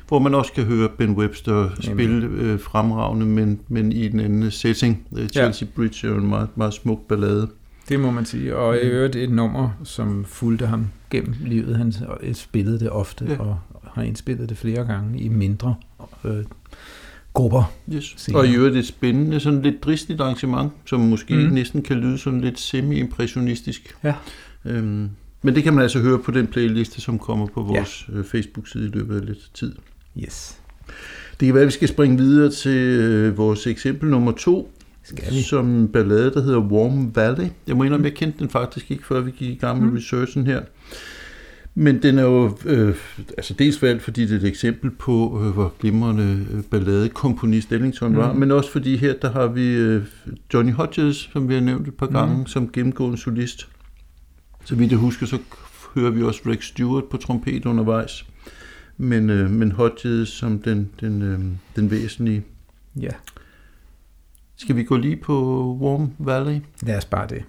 [0.08, 4.50] hvor man også kan høre Ben Webster spille øh, fremragende, men, men i en anden
[4.50, 5.06] setting.
[5.16, 5.76] Øh, Chelsea ja.
[5.76, 7.48] Bridge er jo en meget, meget smuk ballade.
[7.88, 11.76] Det må man sige, og i øvrigt et nummer, som fulgte ham gennem livet.
[11.76, 11.92] Han
[12.34, 13.38] spillede det ofte, ja.
[13.38, 13.58] og
[13.94, 15.74] har indspillet det flere gange i mindre
[16.24, 16.44] øh,
[17.32, 17.72] grupper.
[17.92, 18.30] Yes.
[18.34, 21.40] Og i øvrigt et spændende, sådan lidt dristigt arrangement, som måske mm.
[21.40, 23.96] næsten kan lyde sådan lidt semi-impressionistisk.
[24.04, 24.14] Ja.
[24.64, 25.10] Øhm,
[25.42, 28.20] men det kan man altså høre på den playliste, som kommer på vores ja.
[28.20, 29.74] Facebook-side i løbet af lidt tid.
[30.18, 30.58] Yes.
[31.40, 34.72] Det kan være, at vi skal springe videre til øh, vores eksempel nummer to,
[35.02, 35.42] Skal vi?
[35.42, 37.46] som ballade, der hedder Warm Valley.
[37.66, 39.96] Jeg må indrømme, jeg kendte den faktisk ikke, før vi gik i gang med Mm.
[39.96, 40.60] researchen her.
[41.76, 42.94] Men den er jo øh,
[43.36, 48.16] altså dels valgt, fordi det er et eksempel på, øh, hvor glimrende øh, balladekomponist Ellington
[48.16, 48.38] var, Mm.
[48.38, 50.02] men også fordi her, der har vi øh,
[50.54, 52.46] Johnny Hodges, som vi har nævnt et par gange, Mm.
[52.46, 53.68] som gennemgående solist.
[54.64, 55.38] Så vidt jeg husker, så
[55.94, 58.24] hører vi også Rex Stewart på trompet undervejs.
[58.96, 61.40] Men, øh, men Hodges som den, den, øh,
[61.76, 62.44] den væsentlige.
[63.00, 63.10] Ja,
[64.56, 65.34] Skal vi gå lige på
[65.80, 66.60] Warm Valley?
[66.82, 67.44] lad os bare det.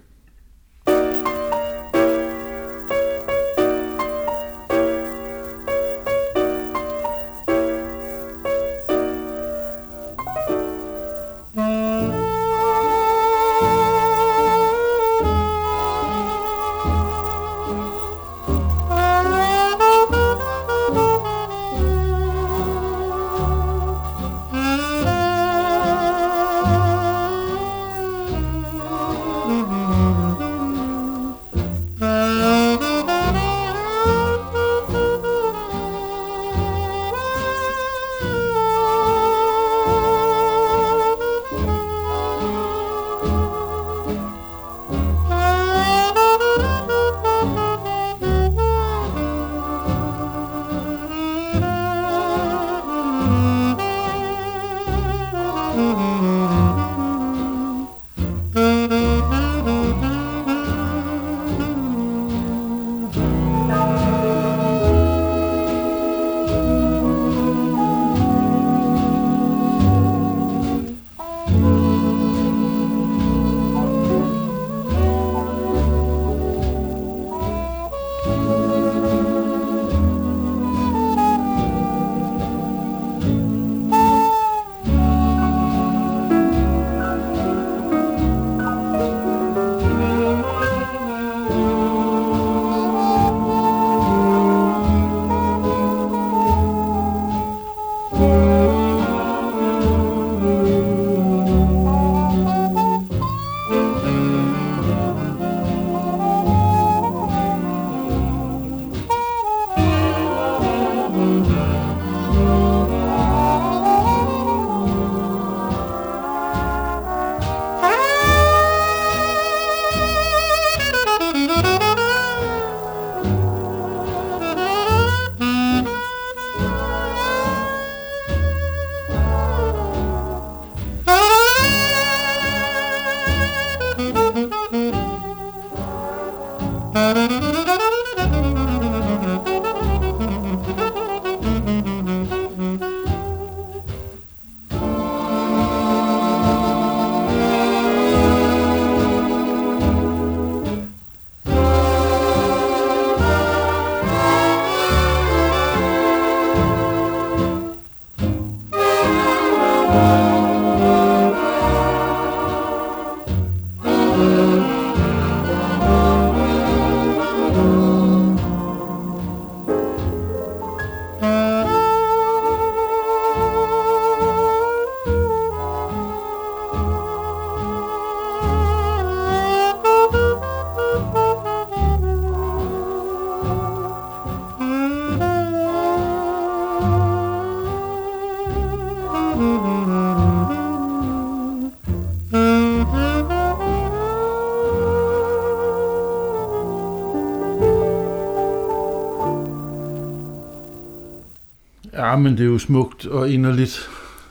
[202.16, 203.88] Ja, men det er jo smukt og inderligt.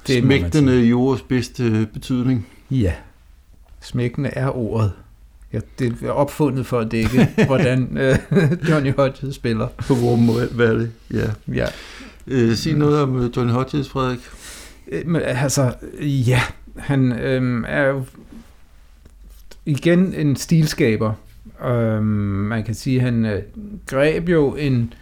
[0.08, 2.48] Det Smægtende i ordets bedste betydning.
[2.72, 2.94] Ja,
[3.82, 4.92] smækkende er ordet.
[5.54, 8.18] Ja, det er opfundet for at dække, hvordan øh,
[8.70, 9.68] Johnny Hodges spiller.
[9.68, 11.30] På Warm Valley, ja.
[11.54, 11.66] Ja.
[12.28, 14.20] Øh, sig noget om øh, Johnny Hodges, Frederik.
[14.88, 16.42] Øh, Men altså, ja,
[16.78, 18.04] han øhm, er jo
[19.66, 21.14] igen en stilskaber.
[21.66, 23.42] Øhm, man kan sige, han øh,
[23.88, 24.94] greb jo en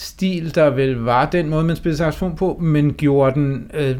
[0.00, 3.96] stil, der vel var den måde, man spillede saxofon på, men gjorde den øh,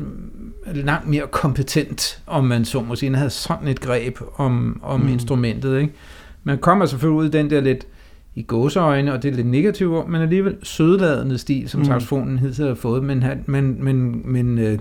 [0.74, 3.10] langt mere kompetent, om man så må sige.
[3.10, 5.08] Han havde sådan et greb om, om Mm.
[5.08, 5.80] instrumentet.
[5.80, 5.92] Ikke?
[6.44, 7.86] Man kommer selvfølgelig ud i den der lidt
[8.34, 11.82] i gåseøjne, og det er lidt negativt ord, men alligevel sødladende stil, som Mm.
[11.82, 11.86] mm.
[11.86, 14.78] saxofonen hidtil har fået, men, han, men, men, men øh,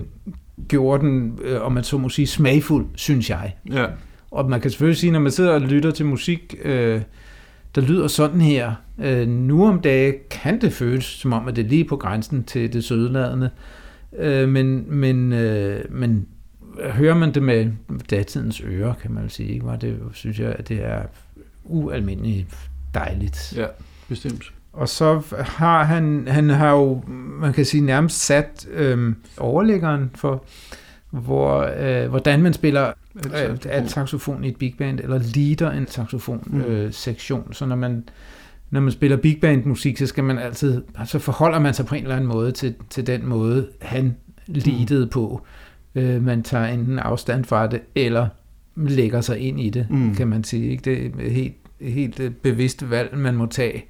[0.68, 3.56] gjorde den, øh, om man så må sige, smagfuld, synes jeg.
[3.72, 3.86] Ja.
[4.30, 7.00] Og man kan selvfølgelig sige, når man sidder og lytter til musik, øh,
[7.74, 8.72] der lyder sådan her.
[9.00, 12.44] Øh, nu om dagen kan det føles som om, at det er lige på grænsen
[12.44, 13.50] til det sødladende,
[14.18, 16.26] øh, men, men, øh, men
[16.80, 17.70] hører man det med
[18.10, 19.66] datidens ører, kan man sige, ikke?
[19.66, 21.02] Var det, synes jeg, at det er
[21.64, 22.56] ualmindeligt
[22.94, 23.54] dejligt.
[23.56, 23.66] Ja,
[24.08, 24.52] bestemt.
[24.72, 27.02] Og så har han, han har jo,
[27.40, 30.44] man kan sige, nærmest sat øh, overlæggeren for,
[31.10, 35.86] hvor, øh, hvordan man spiller øh, alt saxofon i et big band, eller leader en
[35.86, 37.52] saxofon øh, sektion.
[37.52, 38.08] Så når man,
[38.70, 41.94] når man spiller big band musik, så skal man altid, så forholder man sig på
[41.94, 45.10] en eller anden måde til, til den måde, han leadede mm.
[45.10, 45.42] på.
[45.94, 48.28] Øh, man tager enten afstand fra det, eller
[48.76, 50.14] lægger sig ind i det, mm.
[50.14, 50.70] kan man sige.
[50.70, 50.82] Ikke?
[50.84, 53.84] Det er helt, helt øh, bevidst valg, man må tage.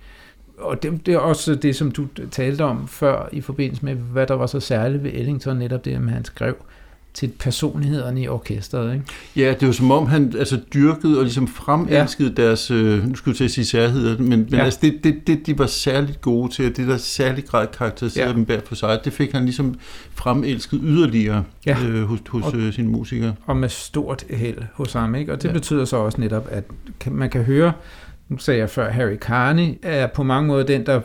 [0.59, 4.27] Og det, det er også det, som du talte om før, i forbindelse med, hvad
[4.27, 6.57] der var så særligt ved Ellington, netop det, at han skrev
[7.19, 8.95] til personlighederne i orkestret.
[8.95, 9.05] Ikke?
[9.37, 12.43] Ja, det var som om han altså, dyrkede og ligesom fremelskede ja.
[12.43, 14.65] deres, øh, nu skulle jeg til at sige særheder, men, men ja.
[14.65, 18.31] altså, det, det, det, de var særligt gode til, og det der særlig grad karakteriserede
[18.31, 18.37] ja.
[18.37, 19.75] dem hver for sig, det fik han ligesom
[20.15, 21.77] fremelsket yderligere ja.
[21.85, 23.35] øh, hos, hos og, øh, sine musikere.
[23.47, 25.33] Og med stort held hos ham, ikke?
[25.33, 25.53] og det ja.
[25.53, 26.65] betyder så også netop, at
[27.07, 27.73] man kan høre,
[28.29, 31.01] nu sagde jeg før, Harry Carney er på mange måder den, der,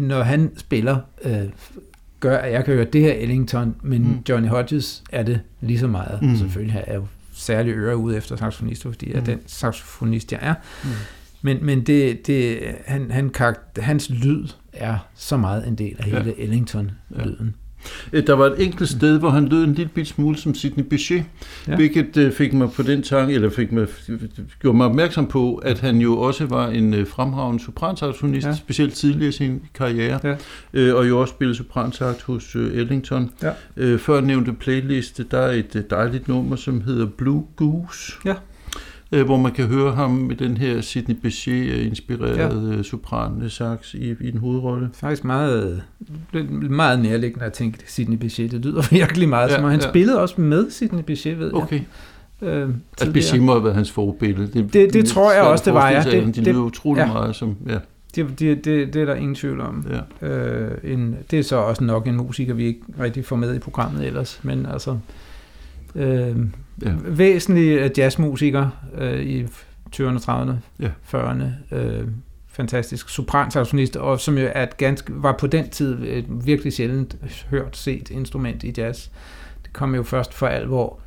[0.00, 1.32] når han spiller, øh,
[2.20, 4.18] gør, at jeg kan høre det her Ellington, men mm.
[4.28, 6.22] Johnny Hodges er det lige så meget.
[6.22, 6.36] Mm.
[6.36, 9.26] Selvfølgelig har jeg jo særlig ører ude efter saxofonister, fordi jeg er mm.
[9.26, 10.54] den saxofonist, jeg er.
[10.84, 10.90] Mm.
[11.42, 13.34] Men, men det, det, han, han,
[13.76, 16.44] hans lyd er så meget en del af hele ja.
[16.44, 17.46] Ellington-lyden.
[17.46, 17.52] Øh,
[18.12, 21.24] der var et enkelt sted, hvor han lød en lille bit smule som Sidney Bechet,
[21.68, 21.76] ja.
[21.76, 23.86] hvilket øh, fik mig på den tanke, eller fik mig,
[24.60, 28.54] gjorde mig opmærksom på, at han jo også var en øh, fremragende sopransaxofonist, ja.
[28.54, 30.36] specielt tidligere i sin karriere,
[30.74, 30.92] ja.
[30.92, 33.30] og jo også spillede sopransagt hos Ellington.
[33.42, 33.96] Ja.
[33.96, 38.12] Før nævnte playlist, der er et dejligt nummer, som hedder Blue Goose.
[38.24, 38.34] Ja
[39.12, 42.76] øh, hvor man kan høre ham med den her Sidney Bechet-inspirerede ja.
[42.76, 44.90] Øh, sopran-sax i, i en hovedrolle.
[44.94, 45.82] Faktisk meget,
[46.70, 48.50] meget nærliggende at tænke Sidney Bechet.
[48.50, 49.88] Det lyder virkelig meget ja, som, han ja.
[49.88, 51.80] spillede også med Sidney Bechet, ved okay.
[52.40, 52.48] jeg.
[52.48, 52.68] Øh,
[53.00, 54.46] altså Bechet må have været hans forbillede.
[54.46, 56.02] Det, det, det, det tror jeg også, det var, ja.
[56.02, 57.06] Det, de lyder utrolig ja.
[57.06, 57.56] meget som...
[57.68, 57.78] Ja.
[58.14, 59.86] Det, det, det, det er der ingen tvivl om.
[60.22, 60.28] Ja.
[60.28, 63.58] Øh, en, det er så også nok en musiker, vi ikke rigtig får med i
[63.58, 64.98] programmet ellers, men altså
[65.94, 66.36] øh,
[66.82, 66.92] ja.
[67.04, 69.44] væsentlig jazzmusiker øh, i
[69.96, 70.88] 20'erne, 30'erne, ja.
[71.14, 71.74] 40'erne.
[71.74, 72.04] Øh,
[72.48, 77.16] fantastisk sopransaxonist, og som jo er et ganske, var på den tid et virkelig sjældent
[77.50, 79.08] hørt set instrument i jazz.
[79.64, 81.00] Det kom jo først for alvor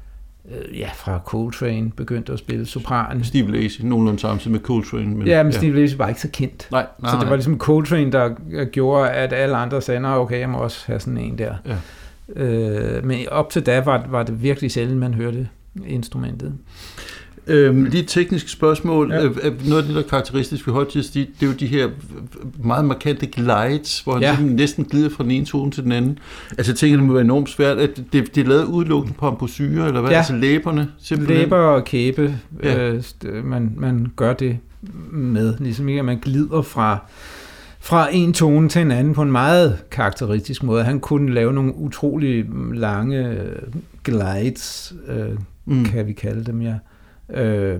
[0.51, 3.23] øh, ja, fra Coltrane begyndte at spille sopran.
[3.23, 5.15] Steve Lacy, nogenlunde samtidig med Coltrane.
[5.15, 5.57] Men, ja, men ja.
[5.57, 6.67] Steve Lacy var ikke så kendt.
[6.71, 10.49] Nej, nej, så det var ligesom Coltrane, der gjorde, at alle andre sagde, okay, jeg
[10.49, 11.55] må også have sådan en der.
[11.65, 11.75] Ja.
[12.43, 15.49] Øh, men op til da var, var det virkelig sjældent, man hørte
[15.87, 16.53] instrumentet.
[17.47, 19.11] Øhm, lige et teknisk spørgsmål.
[19.11, 19.23] Ja.
[19.23, 21.89] Øh, noget af det, der er karakteristisk ved Hodges, det, det er jo de her
[22.63, 24.37] meget markante glides, hvor han ja.
[24.41, 26.19] næsten glider fra den ene tone til den anden.
[26.57, 27.77] Altså jeg tænker, det må være enormt svært.
[27.77, 30.11] At det, det er lavet udelukkende på amposyre, eller hvad?
[30.11, 30.17] Ja.
[30.17, 30.89] Altså læberne?
[30.99, 31.37] Simpelthen.
[31.37, 32.89] Læber og kæbe, ja.
[33.23, 34.57] øh, man, man gør det
[35.11, 35.53] med.
[35.59, 36.97] Ligesom ikke, at man glider fra
[37.79, 40.83] fra en tone til en anden på en meget karakteristisk måde.
[40.83, 43.55] Han kunne lave nogle utrolig lange øh,
[44.03, 45.85] glides, øh, mm.
[45.85, 46.75] kan vi kalde dem, ja.
[47.29, 47.79] Øh,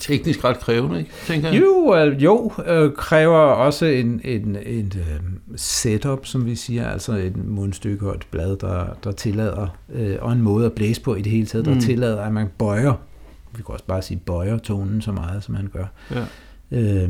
[0.00, 1.10] Teknisk ret krævende, ikke?
[1.26, 1.60] Tænker jeg.
[1.60, 5.20] Jo, øh, jo øh, kræver også en, en, en øh,
[5.56, 10.32] setup, som vi siger, altså et mundstykke og et blad, der, der tillader, øh, og
[10.32, 11.80] en måde at blæse på i det hele taget, der mm.
[11.80, 12.94] tillader, at man bøjer,
[13.56, 15.86] vi kan også bare sige bøjer tonen så meget, som han gør.
[16.10, 16.24] Ja.
[16.70, 17.08] Øh,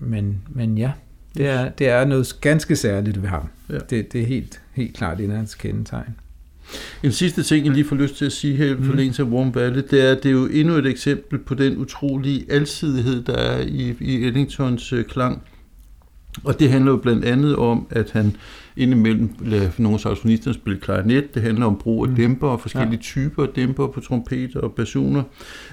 [0.00, 0.92] men, men ja,
[1.36, 3.48] det er, det er noget ganske særligt ved ham.
[3.70, 3.78] Ja.
[3.90, 6.14] Det, det er helt, helt klart en af hans kendetegn.
[7.02, 8.84] En sidste ting, jeg lige får lyst til at sige her i mm.
[8.84, 11.76] forlængelse af Warm Valley, det er, at det er jo endnu et eksempel på den
[11.76, 15.42] utrolige alsidighed, der er i, i Ellingtons øh, klang.
[16.44, 18.36] Og det handler jo blandt andet om, at han
[18.76, 21.34] indimellem lader nogle saxofonister spille klarinet.
[21.34, 22.16] Det handler om brug af mm.
[22.16, 23.02] dæmper og forskellige ja.
[23.02, 25.22] typer af dæmper på trompeter og basuner.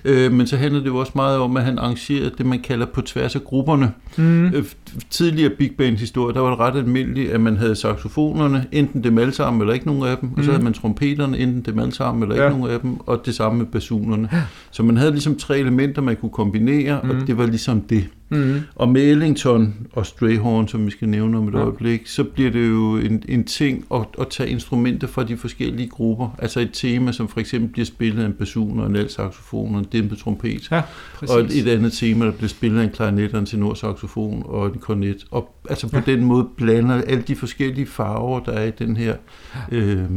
[0.06, 2.86] Øh, men så handler det jo også meget om, at han arrangerede det, man kalder
[2.86, 3.92] på tværs af grupperne.
[4.18, 4.46] Mm.
[4.46, 4.64] Øh,
[5.10, 9.18] tidligere big band historie, der var det ret almindeligt, at man havde saxofonerne, enten dem
[9.18, 10.36] alle sammen eller ikke nogen af dem, mm.
[10.36, 10.54] og så mm.
[10.54, 12.48] havde man trompeterne, enten dem alle sammen eller ja.
[12.48, 14.30] ikke nogen af dem, og det samme med basunerne.
[14.34, 14.42] Ja.
[14.72, 17.10] Så man havde ligesom tre elementer, man kunne kombinere, mm.
[17.10, 18.08] og det var ligesom det.
[18.30, 18.60] Mm.
[18.76, 21.60] Og med Ellington og Strayhorn, som vi skal nævne om et ja.
[21.60, 25.90] øjeblik, så bliver det jo en, en ting at, at tage instrumenter fra de forskellige
[25.90, 26.36] grupper.
[26.38, 29.80] Altså et tema, som for eksempel bliver spillet af en basun og en alt-saxofon og
[29.80, 30.72] en dæmpet trompet.
[30.72, 30.82] Ja,
[31.30, 34.66] og et, et andet tema, der bliver spillet af en klarinet og en tenorsaxofon og
[34.66, 35.26] en kornet.
[35.32, 36.12] Og altså på ja.
[36.12, 39.16] den måde blander alle de forskellige farver, der er i den her
[39.72, 40.08] øh, øh,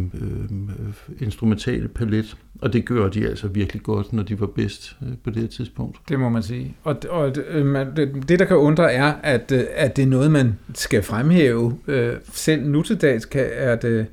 [1.21, 2.37] instrumentale palet.
[2.61, 5.49] Og det gør de altså virkelig godt, når de var bedst øh, på det her
[5.49, 5.99] tidspunkt.
[6.09, 6.75] Det må man sige.
[6.85, 10.07] Og, og øh, man, det, det, der kan undre, er, at, øh, at det er
[10.07, 11.79] noget, man skal fremhæve.
[11.87, 14.07] Øh, selv nu til dags kan, er det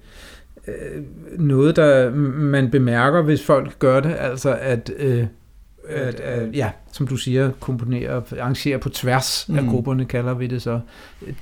[0.67, 1.03] øh,
[1.39, 5.25] noget, der man bemærker, hvis folk gør det, altså at, øh,
[5.87, 9.57] at, at ja, som du siger, komponere, arrangere på tværs mm.
[9.57, 10.79] af grupperne, kalder vi det så.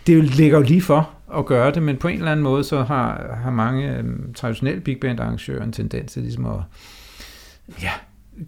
[0.08, 2.84] Det ligger jo lige for at gøre det, men på en eller anden måde, så
[2.84, 4.04] har, har mange øh,
[4.36, 6.60] traditionelle big band arrangører en tendens til ligesom at
[7.82, 7.92] ja,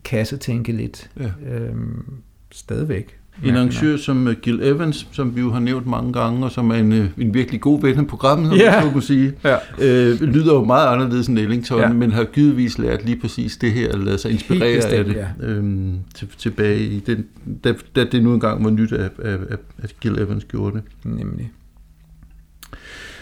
[0.04, 1.10] kassetænke lidt.
[1.20, 1.32] Ja.
[1.56, 3.19] Øhm, stadigvæk.
[3.44, 6.70] En arrangør som uh, Gil Evans, som vi jo har nævnt mange gange, og som
[6.70, 8.86] er en, uh, en virkelig god ven af programmet, yeah.
[8.86, 9.56] man må sige, ja.
[9.80, 11.94] øh, lyder jo meget anderledes end Ellington, ja.
[11.94, 15.16] men har givetvis lært lige præcis det her, at lade sig inspirere bestemt, af det
[15.16, 15.48] ja.
[15.48, 17.26] øhm, til, tilbage i den,
[17.64, 20.84] da, da det nu engang var nyt, at, at, at Gil Evans gjorde det.
[21.04, 21.52] Nemlig.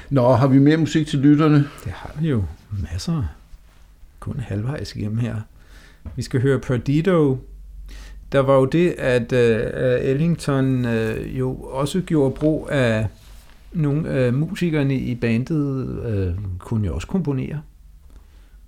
[0.09, 1.67] Nå, har vi mere musik til lytterne?
[1.83, 2.43] Det har vi jo
[2.91, 3.23] masser.
[4.19, 5.35] Kun halvvejs igennem her.
[6.15, 7.37] Vi skal høre Perdido
[8.31, 13.07] der var jo det, at uh, Ellington uh, jo også gjorde brug af
[13.73, 15.87] nogle af uh, musikerne i bandet,
[16.29, 17.61] uh, kunne jo også komponere.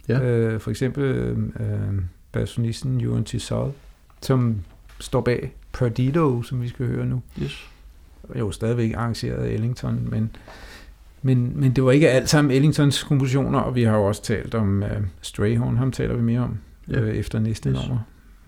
[0.08, 0.54] Ja.
[0.54, 1.96] Uh, for eksempel uh,
[2.32, 3.72] bassonisten Johan Tissol,
[4.22, 4.56] som
[5.00, 7.22] står bag Perdido, som vi skal høre nu.
[7.44, 7.70] Yes.
[8.40, 10.36] Jo, stadigvæk arrangeret af Ellington, men,
[11.22, 14.56] men, men det var ikke alt sammen Ellingtons kompositioner, og vi har jo også talt
[14.56, 16.58] om uh, Strayhorn, ham taler vi mere om
[16.92, 17.02] ja.
[17.02, 17.78] uh, efter næste yes.
[17.78, 17.98] nummer.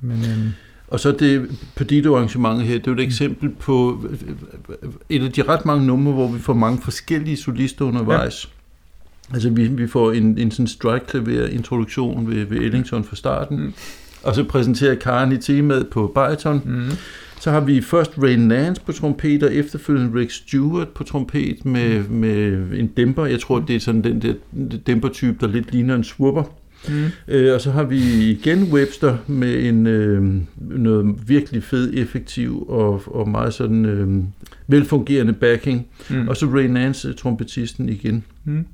[0.01, 0.51] Men, um,
[0.91, 4.05] og så det Perdido-arrangement her, det er jo et eksempel på
[5.09, 8.45] et af de ret mange numre, hvor vi får mange forskellige solister undervejs.
[8.45, 9.33] Ja.
[9.33, 13.73] Altså vi, vi får en, en sådan strike introduktion ved, ved Ellington fra starten, mm.
[14.23, 16.61] og så præsenterer Karen i temaet på bariton.
[16.65, 16.91] Mm.
[17.39, 21.99] Så har vi først Ray Nance på trompet, og efterfølgende Rick Stewart på trompet med,
[21.99, 22.15] mm.
[22.15, 23.25] med en dæmper.
[23.25, 24.33] Jeg tror, det er sådan den der
[24.87, 26.43] dæmpertype, der lidt ligner en swooper.
[26.89, 27.05] Mm.
[27.27, 30.23] Øh, og så har vi igen Webster med en øh,
[30.57, 34.23] noget virkelig fed, effektiv og, og meget sådan øh,
[34.67, 35.87] velfungerende backing.
[36.09, 36.27] Mm.
[36.27, 38.23] Og så Ray Nance, trompetisten igen.
[38.43, 38.65] Mm.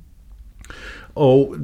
[1.14, 1.56] Og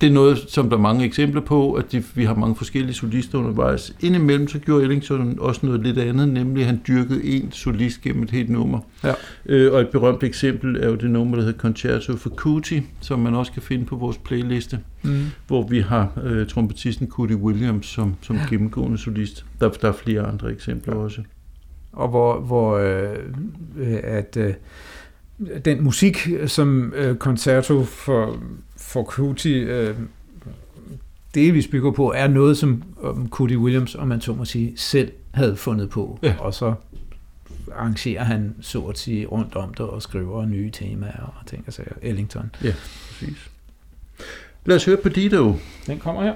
[0.00, 2.94] det er noget, som der er mange eksempler på, at de, vi har mange forskellige
[2.94, 3.96] solister undervejs.
[4.00, 8.30] Indimellem så gjorde Ellington også noget lidt andet, nemlig han dyrkede en solist gennem et
[8.30, 8.78] helt nummer.
[9.04, 9.12] Ja.
[9.46, 13.18] Øh, og et berømt eksempel er jo det nummer, der hedder Concerto for Cootie, som
[13.18, 15.24] man også kan finde på vores playliste, mm.
[15.46, 18.42] hvor vi har øh, trompetisten Cootie Williams som, som ja.
[18.50, 19.44] gennemgående solist.
[19.60, 21.00] Der, der er flere andre eksempler ja.
[21.00, 21.20] også.
[21.92, 24.54] Og hvor, hvor øh, at øh,
[25.64, 28.38] den musik, som øh, Concerto for
[28.76, 29.96] for Cootie øh,
[31.34, 35.56] delvis bygger på, er noget, som um, Williams, om man så må sige, selv havde
[35.56, 36.18] fundet på.
[36.22, 36.34] Ja.
[36.38, 36.74] Og så
[37.72, 41.72] arrangerer han så at sige rundt om det og skriver nye temaer og ting og
[41.72, 41.92] sager.
[42.02, 42.50] Ellington.
[42.64, 42.74] Ja,
[43.08, 43.50] præcis.
[44.64, 45.54] Lad os høre på Dido.
[45.86, 46.34] Den kommer her.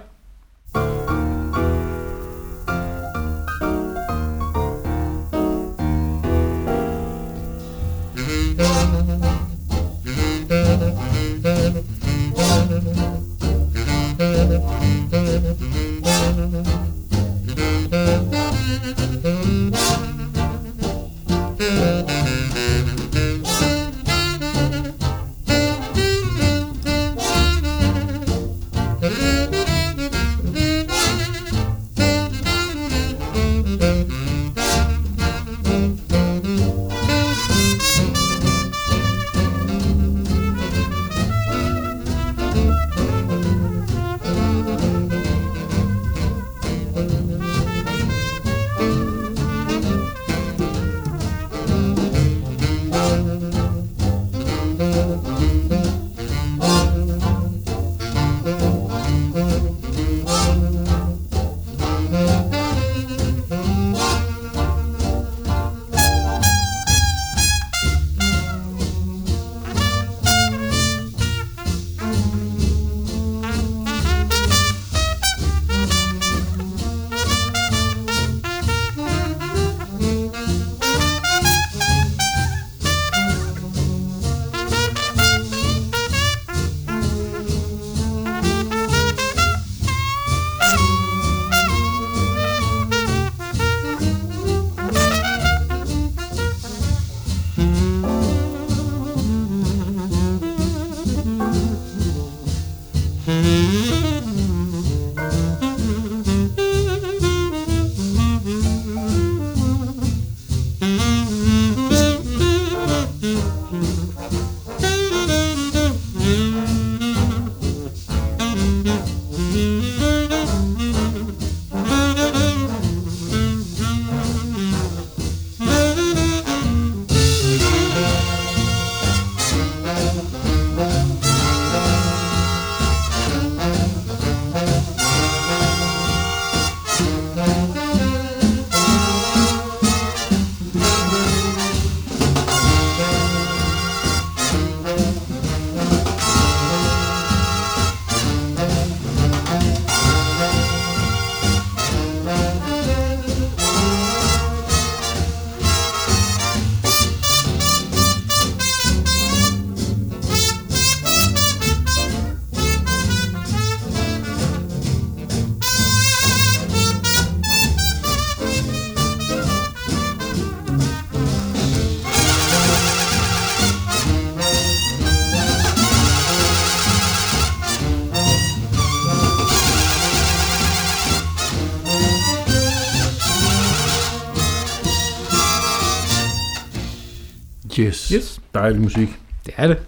[187.87, 188.09] Yes.
[188.09, 188.41] Yes.
[188.55, 189.09] Dejlig musik.
[189.47, 189.79] Det er det.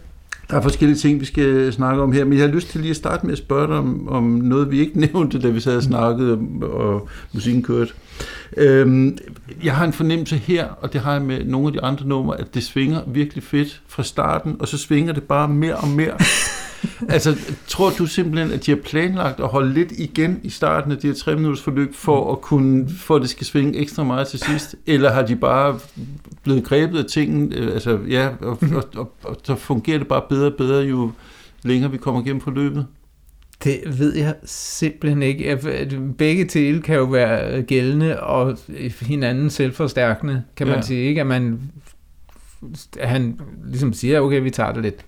[0.51, 2.91] Der er forskellige ting, vi skal snakke om her, men jeg har lyst til lige
[2.91, 5.77] at starte med at spørge dig om, om noget, vi ikke nævnte, da vi sad
[5.77, 7.93] og snakkede, og musikken kørte.
[8.57, 9.19] Øhm,
[9.65, 12.41] jeg har en fornemmelse her, og det har jeg med nogle af de andre numre,
[12.41, 16.17] at det svinger virkelig fedt fra starten, og så svinger det bare mere og mere.
[17.09, 20.99] Altså, tror du simpelthen, at de har planlagt at holde lidt igen i starten af
[20.99, 24.29] de her tre minutters forløb, for at kunne, for at det skal svinge ekstra meget
[24.29, 24.77] til sidst?
[24.87, 25.79] Eller har de bare
[26.43, 30.23] blevet grebet af tingene, øh, altså, ja, og, og, og, og så fungerer det bare
[30.29, 31.11] bedre og bedre, jo
[31.63, 32.87] længere vi kommer igennem forløbet?
[33.65, 35.59] Det ved jeg simpelthen ikke.
[36.19, 38.59] Begge til kan jo være gældende og
[39.01, 40.83] hinanden selvforstærkende, kan man Ja.
[40.83, 41.09] sige.
[41.09, 41.21] Ikke?
[41.21, 41.61] At man
[42.99, 45.05] at han ligesom siger, okay, vi tager det lidt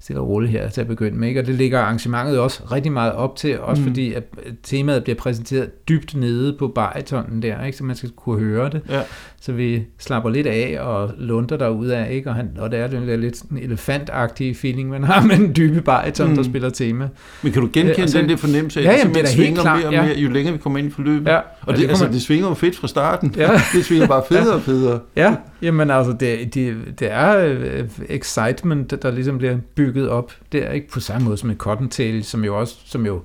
[0.00, 1.28] stille og roligt her til at begynde med.
[1.28, 1.40] Ikke?
[1.40, 3.86] Og det ligger arrangementet også rigtig meget op til, også Mm.
[3.88, 4.22] fordi at
[4.62, 7.78] temaet bliver præsenteret dybt nede på baritonen der, ikke?
[7.78, 8.80] så man skal kunne høre det.
[8.88, 9.02] Ja.
[9.42, 12.28] Så vi slapper lidt af og lunder derud af, ikke?
[12.30, 15.80] Og, han, og det er den der lidt elefantagtige feeling, man har med den dybe
[15.80, 16.36] bariton, Mm.
[16.36, 17.08] der spiller tema.
[17.42, 19.22] Men kan du genkende Øh, altså- den der fornemmelse af, Ja, at det jamen, det
[19.22, 20.02] er svinger klart, mere og ja.
[20.02, 21.30] mere, jo længere vi kommer ind i forløbet?
[21.30, 23.34] Ja, Og det, det altså, kommer- det svinger jo fedt fra starten.
[23.36, 23.50] Ja.
[23.74, 25.00] det svinger bare federe og federe.
[25.16, 30.32] Ja, jamen altså, det, det, det er øh, excitement, der ligesom bliver bygget op.
[30.52, 33.20] Det er ikke på samme måde som et cottontail, som jo også, som jo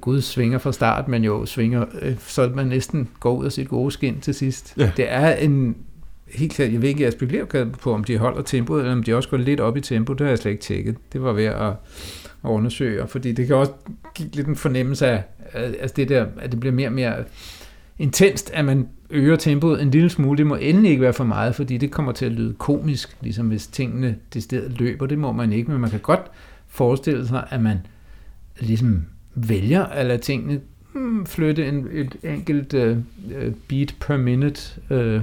[0.00, 3.68] Gud svinger fra start, men jo svinger, øh, så man næsten går ud af sit
[3.68, 4.74] gode skin til sidst.
[4.78, 4.90] Ja.
[4.96, 5.76] Det er en,
[6.34, 9.16] helt klart, jeg ved ikke, jeg spekulerer på, om de holder tempoet, eller om de
[9.16, 10.96] også går lidt op i tempo, det har jeg slet ikke tjekket.
[11.12, 11.74] Det var ved at, at
[12.44, 13.72] undersøge, fordi det kan også
[14.14, 15.22] give lidt en fornemmelse af,
[15.52, 17.14] at- altså det der, at det bliver mere og mere
[17.98, 20.38] intenst, at man øger tempoet en lille smule.
[20.38, 23.46] Det må endelig ikke være for meget, fordi det kommer til at lyde komisk, ligesom
[23.48, 25.06] hvis tingene det sted løber.
[25.06, 26.20] Det må man ikke, men man kan godt
[26.68, 27.76] forestille sig, at man
[28.60, 29.04] ligesom
[29.34, 30.60] vælger at lade tingene
[30.92, 32.96] hmm, flytte en, et enkelt uh,
[33.68, 34.60] beat per minute
[34.90, 35.22] uh,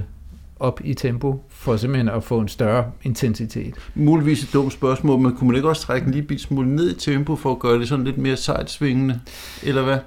[0.60, 3.74] op i tempo, for simpelthen at få en større intensitet.
[3.94, 6.98] Muligvis et dumt spørgsmål, men kunne man ikke også trække en lille smule ned i
[6.98, 9.20] tempo, for at gøre det sådan lidt mere sejt svingende?
[9.62, 9.98] Eller hvad?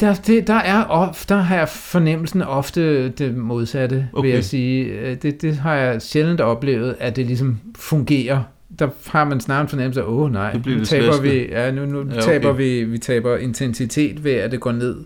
[0.00, 4.18] Der, det, der er of, der har jeg fornemmelsen ofte det modsatte, okay.
[4.18, 4.26] Okay.
[4.26, 4.84] vil jeg sige.
[4.84, 8.42] Øh, Det, det har jeg sjældent oplevet, at det ligesom fungerer.
[8.78, 11.86] Der har man snart en fornemmelse af, åh oh, nej, nu taber vi, ja, nu,
[11.86, 12.22] nu Ja, ja, okay.
[12.22, 14.96] taber vi, vi taber intensitet ved, at det går ned.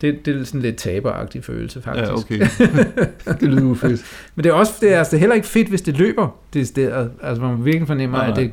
[0.00, 2.08] Det, det er sådan lidt taberagtig følelse, faktisk.
[2.10, 2.38] Ja, okay.
[3.40, 4.02] det lyder jo fedt.
[4.34, 6.28] Men det er også det er, altså, det er heller ikke fedt, hvis det løber
[6.54, 7.08] det sted.
[7.22, 8.50] Altså, man virkelig fornemmer, Nej, at det,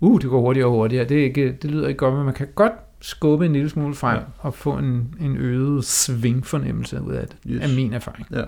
[0.00, 1.04] uh, det går hurtigere og hurtigere.
[1.04, 3.94] Det, er ikke, det lyder ikke godt, men man kan godt skubbe en lille smule
[3.94, 4.20] frem Ja.
[4.20, 4.24] ja.
[4.38, 7.62] og få en, en øget svingfornemmelse ud af det, Yes.
[7.62, 8.26] af min erfaring.
[8.34, 8.42] Øh,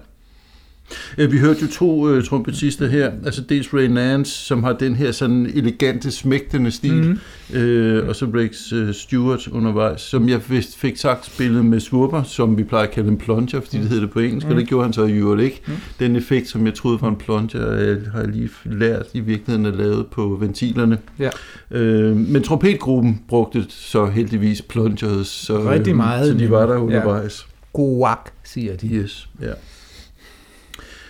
[1.17, 5.13] Vi hørte jo to øh, trompetister her, altså dels Ray Nance, som har den her
[5.13, 7.19] sådan elegante, smægtende stil, Mhm.
[7.59, 12.23] øh, og så Rex øh, Stewart undervejs, som jeg vist fik sagt spillet med swurper,
[12.23, 14.51] som vi plejer at kalde en plunger, fordi det hedder det på engelsk, mm.
[14.51, 14.61] og Mm.
[14.61, 15.63] det gjorde han så i øvrigt ikke.
[15.67, 15.73] Mm.
[15.99, 19.67] Den effekt, som jeg troede var en plunger, øh, har jeg lige lært i virkeligheden
[19.67, 20.99] at lave på ventilerne.
[21.19, 21.31] Ja.
[21.71, 26.81] Øh, men trompetgruppen brugte så heldigvis plungers, så, Rigtig meget så de var der Ja.
[26.81, 27.47] undervejs.
[27.73, 28.87] Guak, siger de.
[28.87, 29.53] Yes, ja.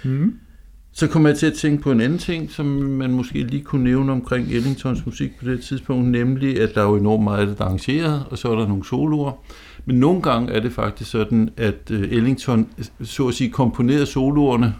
[0.04, 0.34] Mm.
[0.92, 3.84] Så kommer jeg til at tænke på en anden ting, som man måske lige kunne
[3.84, 7.46] nævne omkring Ellingtons musik på det tidspunkt, nemlig at der er jo enormt meget af
[7.46, 9.32] det, der er arrangeret, og så er der nogle soloer.
[9.84, 12.66] Men nogle gange er det faktisk sådan, at øh, Ellington
[13.02, 14.74] så at sige komponerede soloerne.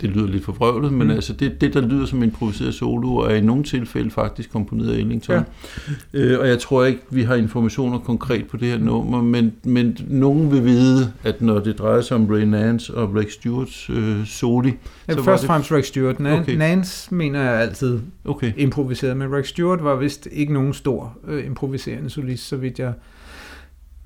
[0.00, 1.12] Det lyder lidt forvrøvlet, men Mm.
[1.12, 4.98] altså det, det, der lyder som improviseret soloer, er i nogle tilfælde faktisk komponeret af
[4.98, 5.34] Ellington.
[5.34, 6.18] Ja.
[6.20, 9.96] Øh, og jeg tror ikke, vi har informationer konkret på det her nummer, men, men
[10.08, 14.26] nogen vil vide, at når det drejer sig om Ray Nance og Rex Stewarts øh,
[14.26, 14.68] soli,
[15.08, 16.16] Ja, Så var først og fremmest Rex Stewart.
[16.20, 16.56] Nan- Okay.
[16.56, 21.46] Nance mener jeg altid okay, improviseret, men Rex Stewart var vist ikke nogen stor øh,
[21.46, 22.92] improviserende solist, så vidt jeg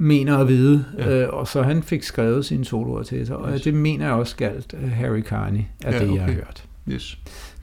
[0.02, 0.84] mener at vide.
[0.98, 1.22] Ja.
[1.22, 3.62] Øh, og så han fik skrevet sine soloer til sig, og Yes.
[3.62, 6.34] det mener jeg også galt uh, Harry Carney, af Ja, det, jeg har okay.
[6.34, 6.64] hørt.
[6.88, 7.18] yes.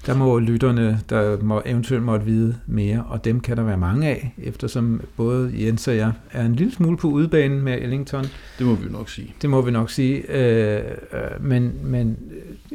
[0.06, 4.08] Der må lytterne, der må eventuelt måtte vide mere, og dem kan der være mange
[4.08, 8.26] af, eftersom både Jens og jeg er en lille smule på udebanen med Ellington.
[8.60, 9.36] Det må vi nok sige.
[9.42, 10.32] Det må vi nok sige.
[10.32, 10.82] Øh,
[11.14, 12.18] øh, men, men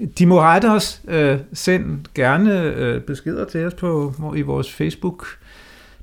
[0.01, 1.03] øh, de må rette os.
[1.09, 1.85] Øh, send
[2.15, 5.27] gerne øh, beskeder til os på, i vores Facebook,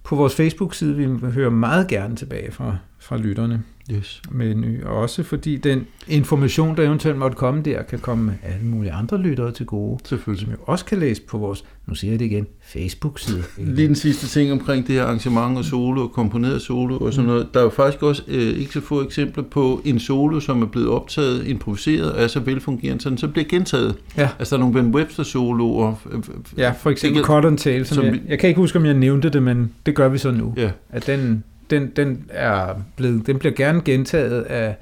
[0.09, 0.95] på vores Facebook-side.
[0.95, 4.21] Vi hører meget gerne tilbage fra, fra lytterne Yes.
[4.31, 4.83] med ny.
[4.83, 9.17] Og også fordi den information, der eventuelt måtte komme der, kan komme alle mulige andre
[9.17, 10.45] lyttere til gode, Selvfølgelig.
[10.45, 13.43] som jo også kan læse på vores, nu siger jeg det igen, Facebook-side.
[13.75, 17.27] Lige den sidste ting omkring det her arrangement og solo og komponeret solo og sådan
[17.27, 17.47] noget.
[17.53, 20.65] Der er jo faktisk også øh, ikke så få eksempler på en solo, som er
[20.65, 23.95] blevet optaget, improviseret og er så velfungerende, sådan så bliver gentaget.
[24.17, 24.29] Ja.
[24.39, 25.93] Altså der er nogle Ben Webster soloer.
[26.11, 26.19] øh,
[26.57, 29.29] Ja, for eksempel Cotton Tail, som, som jeg, jeg kan ikke huske, om jeg nævnte
[29.29, 30.53] det, men det gør vi så nu.
[30.57, 34.75] Ja, at den, den, den, er blevet, den bliver gerne gentaget af,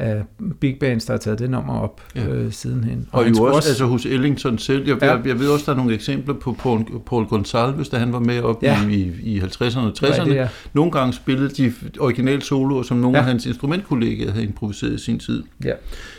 [0.00, 0.22] af
[0.60, 2.26] big bands, der har taget det nummer op Ja.
[2.28, 3.08] øh, sidenhen.
[3.12, 4.88] Og, han jo skulle også, altså hos Ellington selv.
[4.88, 5.14] Jeg, Ja.
[5.14, 8.18] jeg, jeg ved også, der er nogle eksempler på Paul, Paul Gonsalves, da han var
[8.18, 8.78] med op Ja.
[8.90, 10.18] i, i 50'erne og 60'erne.
[10.20, 10.48] Rigtigt, ja.
[10.72, 13.22] Nogle gange spillede de originale soloer, som nogle Ja.
[13.22, 15.42] af hans instrumentkollegaer havde improviseret i sin tid.
[15.64, 15.72] Ja.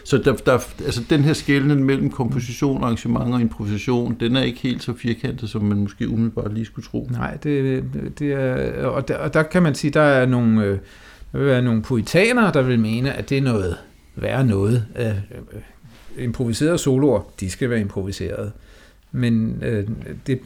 [0.06, 4.60] Så der, der, altså den her skældning mellem komposition, arrangement og improvisation, den er ikke
[4.60, 7.10] helt så firkantet, som man måske umiddelbart lige skulle tro.
[7.12, 7.84] Nej, det,
[8.20, 10.78] det er, og, der, og der kan man sige, der er nogle, øh,
[11.32, 13.78] der vil være nogle poetanere, der vil mene, at det er noget
[14.16, 14.86] værre noget.
[15.00, 18.52] Øh, øh, improviserede soloer, de skal være improviserede.
[19.12, 19.88] Men øh,
[20.28, 20.40] det,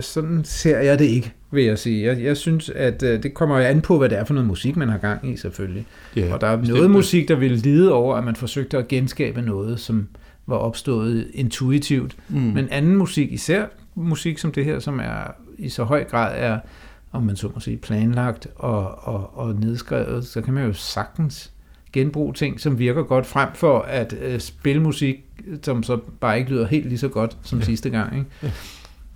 [0.00, 2.06] sådan ser jeg det ikke, vil jeg sige.
[2.06, 4.48] Jeg, jeg synes, at øh, det kommer jo an på, hvad det er for noget
[4.48, 5.86] musik, man har gang i, selvfølgelig.
[6.16, 6.76] Ja, Og der er bestemt.
[6.76, 10.08] noget musik, der vil lide over, at man forsøgte at genskabe noget, som
[10.46, 12.16] var opstået intuitivt.
[12.28, 12.40] Mm.
[12.40, 13.64] Men anden musik, især
[13.94, 16.58] musik som det her, som er i så høj grad er,
[17.12, 21.52] om man så må sige, planlagt og, og, og nedskrevet, så kan man jo sagtens
[21.92, 25.16] genbruge ting, som virker godt, frem for at øh, spille musik,
[25.62, 27.64] som så bare ikke lyder helt lige så godt som Ja.
[27.64, 28.18] sidste gang.
[28.18, 28.26] Ikke?
[28.42, 28.50] Ja.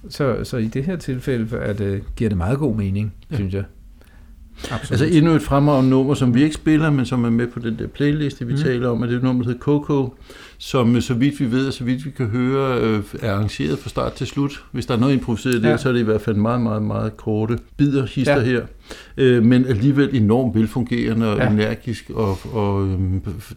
[0.09, 3.37] Så, så i det her tilfælde at, øh, giver det meget god mening, Ja.
[3.37, 3.65] synes jeg.
[4.71, 4.91] Absolut.
[5.03, 7.79] Altså endnu et fremragende nummer, som vi ikke spiller, men som er med på den
[7.79, 8.59] der playliste, vi Mm.
[8.59, 10.15] taler om, og det er et nummer, der hedder Coco,
[10.67, 13.79] som øh, så vidt vi ved, og så vidt vi kan høre, øh, er arrangeret
[13.79, 14.65] fra start til slut.
[14.73, 15.77] Hvis der er noget improviseret der, Ja.
[15.77, 18.45] så er det i hvert fald meget, meget, meget korte bider, hister Ja.
[18.45, 18.63] her,
[19.17, 21.45] øh, men alligevel enormt velfungerende og Ja.
[21.45, 21.51] ja.
[21.51, 22.99] energisk og, og øh,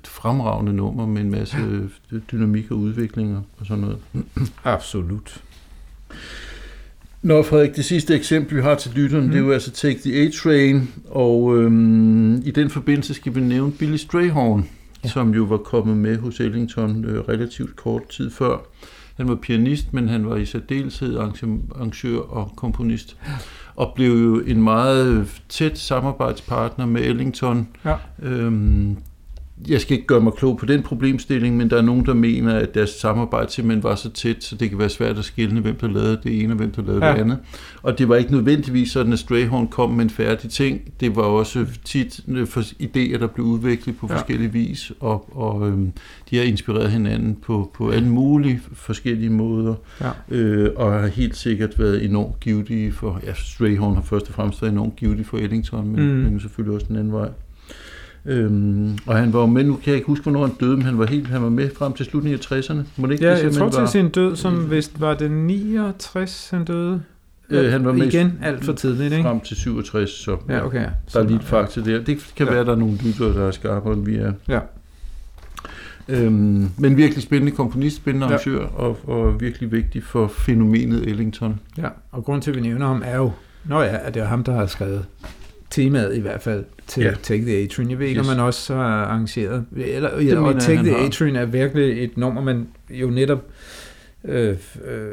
[0.05, 1.57] fremragende nummer med en masse
[2.11, 3.97] øh, dynamik og udviklinger og sådan noget.
[4.63, 5.41] Absolut.
[7.21, 9.29] Nå Frederik, det sidste eksempel, vi har til lytteren, mm.
[9.31, 13.71] det er jo altså Take the A-Train, og øhm, i den forbindelse skal vi nævne
[13.71, 14.69] Billy Strayhorn,
[15.07, 15.11] Ja.
[15.11, 18.57] som jo var kommet med hos Ellington øh, relativt kort tid før.
[19.15, 23.17] Han var pianist, men han var i særdeleshed arrangør og komponist,
[23.75, 27.67] og blev jo en meget tæt samarbejdspartner med Ellington.
[27.85, 27.95] Ja.
[28.21, 28.97] Øhm,
[29.69, 32.53] jeg skal ikke gøre mig klog på den problemstilling, men der er nogen, der mener,
[32.55, 35.75] at deres samarbejde simpelthen var så tæt, så det kan være svært at skille, hvem
[35.75, 37.13] der lavede det ene og hvem der lavede Ja.
[37.13, 37.37] det andet.
[37.83, 40.81] Og det var ikke nødvendigvis sådan, at Strayhorn kom med en færdig ting.
[40.99, 42.43] Det var også tit øh,
[42.81, 44.15] idéer, der blev udviklet på Ja.
[44.15, 45.91] forskellige vis, og, og øhm,
[46.29, 50.35] de har inspireret hinanden på, på alle mulige forskellige måder, Ja.
[50.37, 54.61] øh, og har helt sikkert været enormt givetige for, ja, Strayhorn har først og fremmest
[54.61, 56.07] været enormt givetig for Ellington, men, mm.
[56.15, 57.29] men selvfølgelig også den anden vej.
[58.27, 60.85] Øhm, og han var jo med, nu kan jeg ikke huske, hvornår han døde, men
[60.85, 62.77] han var, helt, han var med frem til slutningen af 60'erne.
[62.97, 63.87] Må det ikke Ja, det jeg tror til var?
[63.87, 67.01] sin død, som vist var det 69, han døde.
[67.49, 69.23] Øh, han var med Igen alt for tidligt, ikke?
[69.23, 70.85] frem til 67, så Ja, okay.
[71.13, 72.03] der er lige et fakta der.
[72.03, 72.45] Det kan Ja.
[72.45, 72.49] ja.
[72.51, 74.31] være, at der er nogle lyttere, der er skarpere, end vi er.
[74.47, 74.59] Ja.
[76.09, 78.33] Øhm, men virkelig spændende komponist, spændende Ja.
[78.33, 81.59] arrangør, og, og virkelig vigtig for fænomenet Ellington.
[81.77, 83.31] Ja, og grund til, at vi nævner ham, er jo,
[83.65, 85.05] når ja, at det er ham, der har skrevet
[85.69, 87.13] temaet i hvert fald til ja.
[87.23, 87.89] Take the A-Train.
[87.89, 88.29] Jeg ved ikke, Yes.
[88.29, 91.05] om man også har arrangeret, eller, mener ja, og jeg, Take the har.
[91.05, 93.45] A-Train er virkelig et nummer, man jo netop
[94.23, 95.11] øh, øh,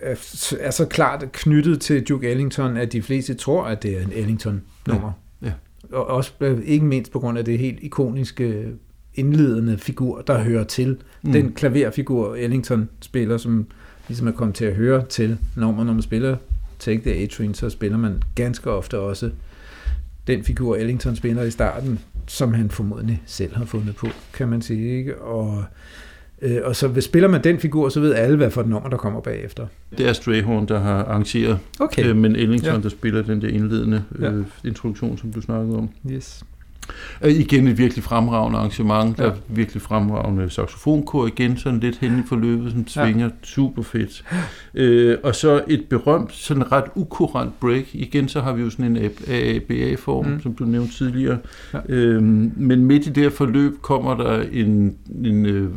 [0.00, 0.14] er,
[0.60, 4.12] er så klart knyttet til Duke Ellington, at de fleste tror, at det er en
[4.14, 5.12] Ellington-nummer.
[5.42, 5.52] Ja, ja.
[5.96, 8.64] Og også øh, ikke mindst på grund af det helt ikoniske
[9.14, 10.96] indledende figur, der hører til.
[11.22, 11.32] Mm.
[11.32, 13.66] Den klaverfigur, Ellington spiller, som
[14.08, 16.36] ligesom er kommet til at høre til nummer, når man spiller
[16.78, 19.30] Take the A-Train, så spiller man ganske ofte også
[20.26, 24.62] den figur, Ellington spiller i starten, som han formodentlig selv har fundet på, kan man
[24.62, 24.98] sige.
[24.98, 25.18] Ikke?
[25.18, 25.64] Og,
[26.42, 28.88] øh, og så hvis spiller man den figur, så ved alle, hvad for et nummer,
[28.88, 29.66] der kommer bagefter.
[29.98, 32.06] Det er Strayhorn, der har arrangeret, Okay.
[32.08, 32.80] øh, men Ellington, Ja.
[32.80, 34.30] der spiller den der indledende Ja.
[34.30, 35.88] øh, introduktion, som du snakkede om.
[36.10, 36.42] Yes.
[37.24, 39.16] Øh, igen et virkelig fremragende arrangement.
[39.18, 39.30] Der Ja.
[39.30, 43.04] er virkelig fremragende saxofonkor igen, sådan lidt hen i forløbet, som Ja.
[43.04, 44.24] svinger super fedt.
[44.74, 47.84] Øh, og så et berømt, sådan ret ukurant break.
[47.94, 50.40] Igen så har vi jo sådan en AABA-form, Mm.
[50.42, 51.38] som du nævnte tidligere.
[51.74, 51.78] Ja.
[51.88, 55.68] Øhm, men midt i det her forløb kommer der en, en øh,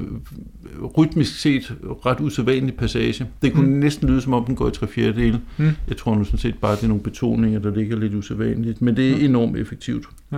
[0.97, 1.73] rytmisk set
[2.05, 3.25] ret usædvanlig passage.
[3.41, 3.73] Det kunne mm.
[3.73, 5.39] næsten lyde, som om den går i tre fjerdedele.
[5.57, 5.69] Mm.
[5.87, 8.81] Jeg tror nu sådan set bare, at det er nogle betoninger, der ligger lidt usædvanligt.
[8.81, 9.23] Men det er Mm.
[9.25, 10.05] enormt effektivt.
[10.31, 10.37] Ja.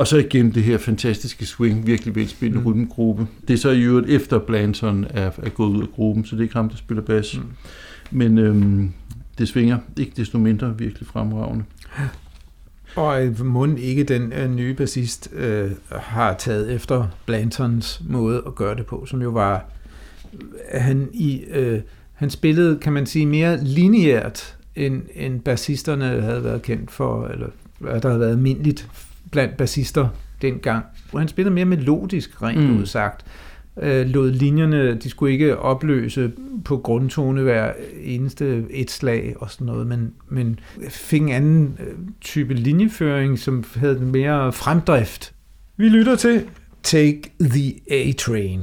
[0.00, 2.66] Og så igen det her fantastiske swing, virkelig velspillende Mm.
[2.66, 3.26] rytmegruppe.
[3.48, 6.40] Det er så i øvrigt efter Blanton er, er gået ud af gruppen, så det
[6.40, 7.36] er ikke ham, der spiller bas.
[7.38, 7.42] Mm.
[8.10, 8.92] Men øhm,
[9.38, 11.64] det svinger ikke desto mindre virkelig fremragende.
[12.96, 18.74] Og mund ikke den øh, nye bassist øh, har taget efter Blantons måde at gøre
[18.76, 19.64] det på, som jo var,
[20.72, 21.80] han i øh,
[22.12, 27.46] han spillede, kan man sige, mere lineært, end, end bassisterne havde været kendt for, eller
[27.80, 28.88] der havde været almindeligt
[29.30, 30.08] blandt bassister
[30.42, 30.84] dengang.
[31.16, 32.78] Han spillede mere melodisk, rent Mm.
[32.80, 33.26] udsagt.
[33.82, 36.32] Øh, lod linjerne, de skulle ikke opløse
[36.64, 37.72] på grundtone hver
[38.02, 40.58] eneste et slag og sådan noget, men, men
[40.88, 45.32] fik en anden øh, type linjeføring, som havde mere fremdrift.
[45.76, 46.44] Vi lytter til
[46.82, 48.60] Take the A-Train.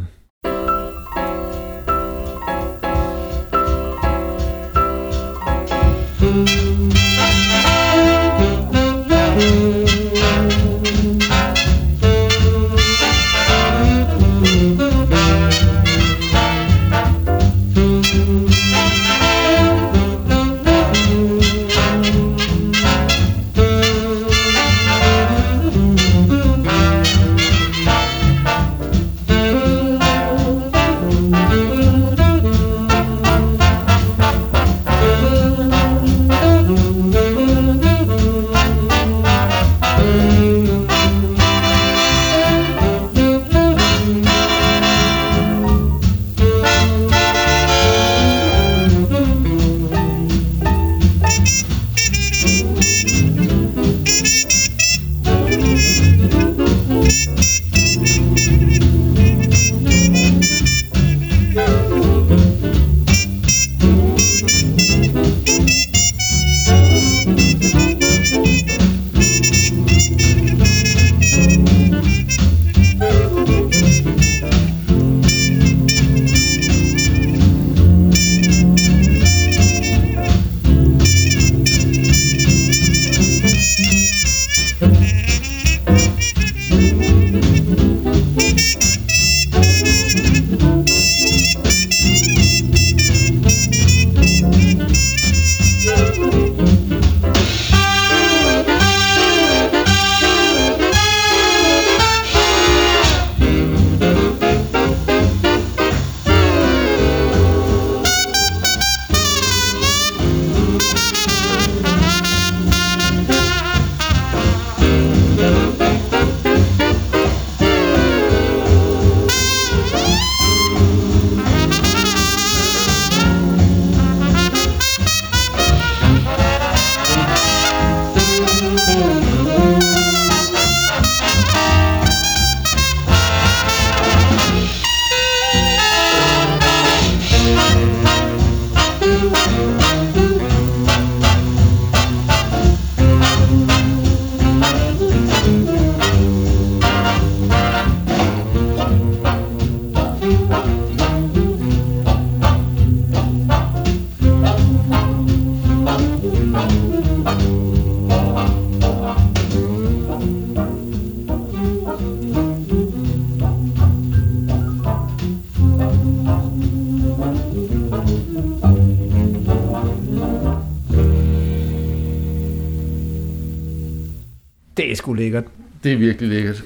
[175.07, 175.43] Sgu lækkert.
[175.83, 176.63] Det er virkelig lækkert.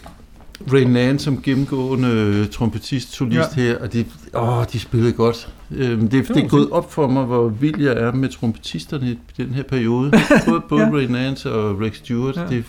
[0.74, 3.62] Ray Nance som gennemgående øh, trompetist, solist ja.
[3.62, 5.54] her, og de, åh, de spillede godt.
[5.72, 9.20] Øhm, det, det er gået op for mig, hvor vild jeg er med trompetisterne i
[9.38, 10.12] den her periode.
[10.48, 10.90] Både, både ja.
[10.90, 12.38] Ray Nance og Rex Stewart.
[12.38, 12.46] Ja.
[12.50, 12.64] Det er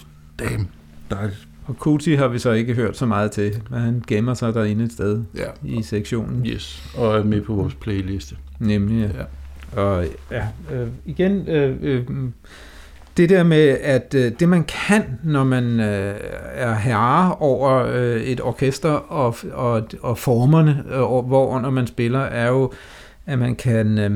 [0.44, 0.68] damn
[1.10, 1.48] dejligt.
[1.66, 4.84] Og Kuti har vi så ikke hørt så meget til, men han gemmer sig derinde
[4.84, 5.76] et sted ja.
[5.78, 6.46] i sektionen.
[6.46, 8.36] Yes, og er med på vores playliste.
[8.58, 9.20] Nemlig, ja.
[9.76, 9.82] ja.
[9.82, 12.06] Og ja, øh, igen, øh, øh,
[13.16, 16.14] det der med, at øh, det man kan, når man øh,
[16.54, 22.20] er herre over øh, et orkester og, og, og formerne, øh, hvor når man spiller,
[22.20, 22.72] er jo,
[23.26, 24.10] at man kan øh,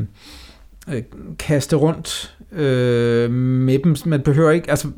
[0.95, 1.03] øh,
[1.39, 3.97] kaste rundt øh, med dem.
[4.07, 4.89] Man behøver ikke, altså,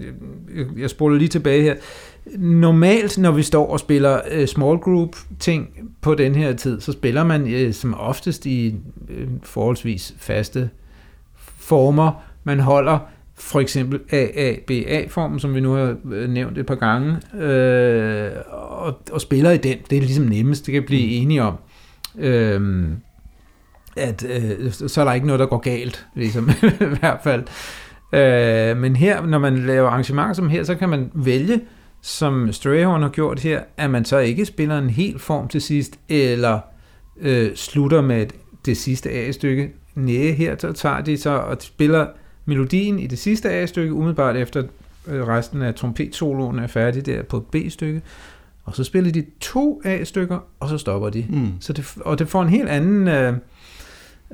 [0.00, 0.12] øh,
[0.54, 1.74] øh, jeg spoler lige tilbage her.
[2.38, 5.68] Normalt, når vi står og spiller øh, small group ting
[6.00, 8.74] på den her tid, så spiller man øh, som oftest i
[9.08, 10.70] øh, forholdsvis faste
[11.36, 12.22] former.
[12.44, 12.98] Man holder
[13.40, 19.20] for eksempel AABA-formen, som vi nu har øh, nævnt et par gange, øh, og, og
[19.20, 19.78] spiller i den.
[19.90, 21.22] Det er ligesom nemmest, det kan blive mm.
[21.22, 21.54] enige om.
[22.18, 22.88] Øh,
[23.96, 27.42] at øh, så er der ikke noget, der går galt, ligesom, i hvert fald.
[28.12, 31.60] Øh, men her, når man laver arrangementer som her, så kan man vælge,
[32.02, 35.98] som Strayhorn har gjort her, at man så ikke spiller en hel form til sidst,
[36.08, 36.60] eller
[37.20, 38.26] øh, slutter med
[38.66, 39.70] det sidste A-stykke.
[39.94, 42.06] Næh, her så tager de så og spiller
[42.50, 44.62] melodien i det sidste A-stykke, umiddelbart efter
[45.06, 48.02] øh, resten af trompetsoloen er færdig der på B-stykke,
[48.64, 51.26] og så spiller de to A-stykker, og så stopper de.
[51.28, 51.48] Mm.
[51.60, 53.08] Så det, og det får en helt anden...
[53.08, 53.32] Øh,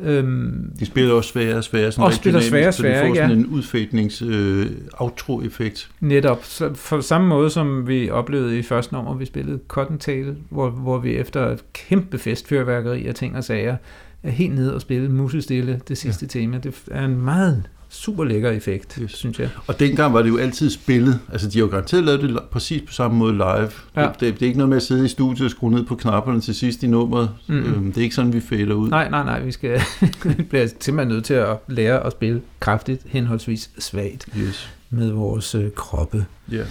[0.01, 3.09] Øhm, de spiller også sværere og sværere, sådan og spiller sværere og sværere, så de
[3.09, 3.37] får sådan ja.
[3.37, 5.91] en udfætnings øh, outro-effekt.
[6.01, 10.71] Netop, så for samme måde som vi oplevede i første nummer, vi spillede Cottontail, hvor,
[10.71, 13.77] hvor vi efter et kæmpe festfyrværkeri af ting og sager,
[14.23, 16.41] er helt nede og spille musestille det sidste ja.
[16.41, 16.59] tema.
[16.59, 17.63] Det er en meget
[17.97, 19.13] super lækker effekt, yes.
[19.13, 19.49] synes jeg.
[19.67, 21.19] Og dengang var det jo altid spillet.
[21.33, 23.71] Altså, de har jo garanteret lavet det præcis på samme måde live.
[23.97, 24.03] Ja.
[24.03, 25.95] Det, det, det, er ikke noget med at sidde i studiet og skrue ned på
[25.95, 27.31] knapperne til sidst i nummeret.
[27.47, 27.57] Mm.
[27.57, 28.89] Øhm, det er ikke sådan, vi fader ud.
[28.89, 29.41] Nej, nej, nej.
[29.41, 29.81] Vi skal
[30.51, 34.71] bliver simpelthen nødt til at lære at spille kraftigt, henholdsvis svagt yes.
[34.91, 36.25] med vores øh, kroppe.
[36.53, 36.63] Ja.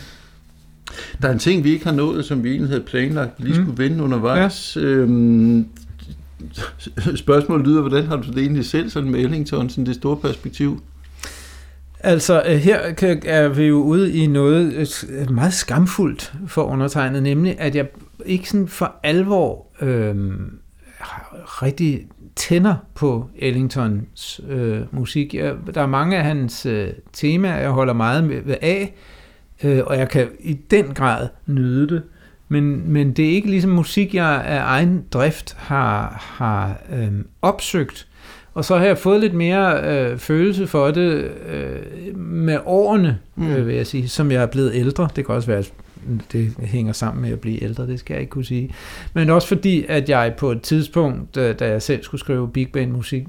[1.21, 3.59] Der er en ting, vi ikke har nået, som vi egentlig havde planlagt, vi lige
[3.59, 3.65] mm.
[3.65, 4.75] skulle vende undervejs.
[4.75, 4.81] Ja.
[4.81, 5.67] Øhm,
[7.15, 10.83] spørgsmålet lyder, hvordan har du det egentlig selv sådan med Ellington, sådan det store perspektiv?
[11.99, 16.63] Altså, øh, her her er vi jo ude i noget øh, øh, meget skamfuldt for
[16.63, 17.87] undertegnet, nemlig at jeg
[18.25, 20.15] ikke sådan for alvor øh,
[21.45, 25.33] rigtig tænder på Ellingtons øh, musik.
[25.33, 28.93] Jeg, der er mange af hans øh, temaer, jeg holder meget med, af,
[29.63, 32.03] øh, og jeg kan i den grad nyde det.
[32.47, 38.07] Men, men det er ikke ligesom musik, jeg af egen drift har, har øh, opsøgt.
[38.55, 43.51] Og så har jeg fået lidt mere øh, følelse for det øh, med årene, mm.
[43.51, 45.09] øh, vil jeg sige, som jeg er blevet ældre.
[45.15, 45.73] Det kan også være, at
[46.31, 48.73] det hænger sammen med at blive ældre, det skal jeg ikke kunne sige.
[49.13, 52.71] Men også fordi, at jeg på et tidspunkt, da, da jeg selv skulle skrive big
[52.71, 53.27] band musik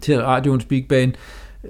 [0.00, 1.12] til radioens big band,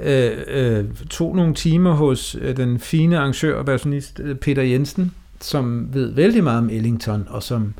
[0.00, 5.12] øh, øh, tog nogle timer hos øh, den fine arrangør og bassonist øh, Peter Jensen,
[5.40, 7.74] som ved vældig meget om Ellington, og som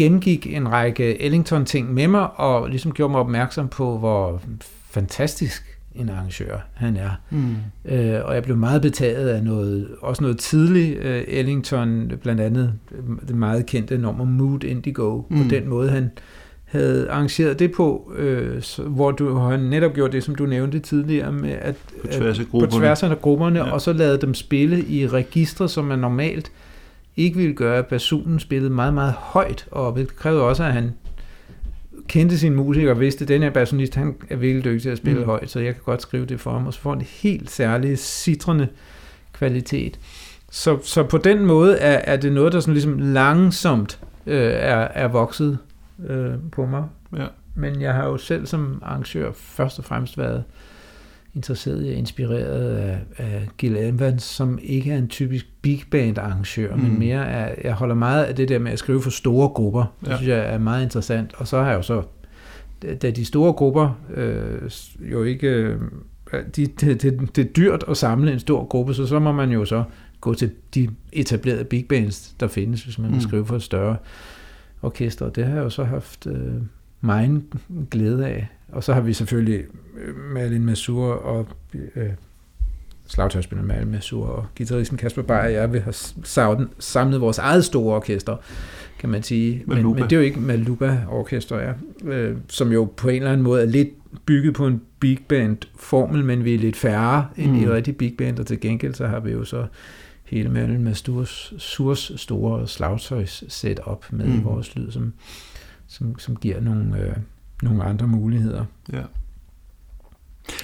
[0.00, 4.42] gennemgik en række Ellington-ting med mig, og ligesom gjorde mig opmærksom på, hvor
[4.90, 7.10] fantastisk en arrangør han er.
[7.30, 7.56] Mm.
[7.84, 12.72] Øh, og jeg blev meget betaget af noget, også noget tidligt øh, Ellington, blandt andet
[13.28, 15.36] det meget kendte nummer Mood Indigo, mm.
[15.42, 16.10] på den måde han
[16.64, 20.78] havde arrangeret det på, øh, så, hvor du har netop gjort det, som du nævnte
[20.78, 23.72] tidligere, med at, på tværs af grupperne, på tværs af grupperne ja.
[23.72, 26.52] og så lavede dem spille i registre, som man normalt
[27.20, 30.92] ikke ville gøre, at basunen spillede meget, meget højt, og det krævede også, at han
[32.08, 34.98] kendte sin musiker og vidste, at den her bassonist, han er virkelig dygtig til at
[34.98, 35.26] spille mm.
[35.26, 37.50] højt, så jeg kan godt skrive det for ham, og så får han en helt
[37.50, 38.68] særlig citrende
[39.32, 39.98] kvalitet.
[40.50, 44.88] Så, så på den måde er, er det noget, der sådan ligesom langsomt øh, er,
[44.94, 45.58] er vokset
[46.08, 46.84] øh, på mig.
[47.16, 47.26] Ja.
[47.54, 50.69] Men jeg har jo selv som arrangør først og fremmest været øh,
[51.34, 56.18] interesseret i og inspireret af, af Gil Evans, som ikke er en typisk big band
[56.18, 56.82] arrangør, mm.
[56.82, 59.94] men mere er, jeg holder meget af det der med at skrive for store grupper.
[60.00, 60.16] Det ja.
[60.16, 61.34] synes jeg er meget interessant.
[61.36, 62.02] Og så har jeg jo så,
[63.02, 64.70] da de store grupper øh,
[65.00, 65.80] jo ikke, øh,
[66.56, 69.50] de, det, det, det er dyrt at samle en stor gruppe, så så må man
[69.50, 69.84] jo så
[70.20, 73.14] gå til de etablerede big bands, der findes, hvis man mm.
[73.14, 73.96] vil skrive for et større
[74.82, 75.30] orkester.
[75.30, 76.54] Det har jeg jo så haft øh,
[77.00, 77.42] meget
[77.90, 78.48] glæde af.
[78.68, 79.64] Og så har vi selvfølgelig
[79.96, 82.10] øh, Malin Masur og øh,
[83.06, 85.94] slagtøjspiller Malin Masur og guitaristen Kasper Beyer og jeg vil have
[86.78, 88.36] samlet vores eget store orkester,
[88.98, 89.62] kan man sige.
[89.66, 91.72] Men, men det er jo ikke Maluba Orkester, ja,
[92.04, 93.88] øh, som jo på en eller anden måde er lidt
[94.26, 97.62] bygget på en big band formel, men vi er lidt færre end mm.
[97.62, 99.66] i rigtig big band, og til gengæld så har vi jo så
[100.24, 104.38] hele Malin Masurs Surs store slagtøjs setup med mm.
[104.38, 105.12] i vores lyd, som,
[105.90, 107.16] som, som giver nogle, øh,
[107.62, 108.64] nogle andre muligheder.
[108.92, 109.02] Ja.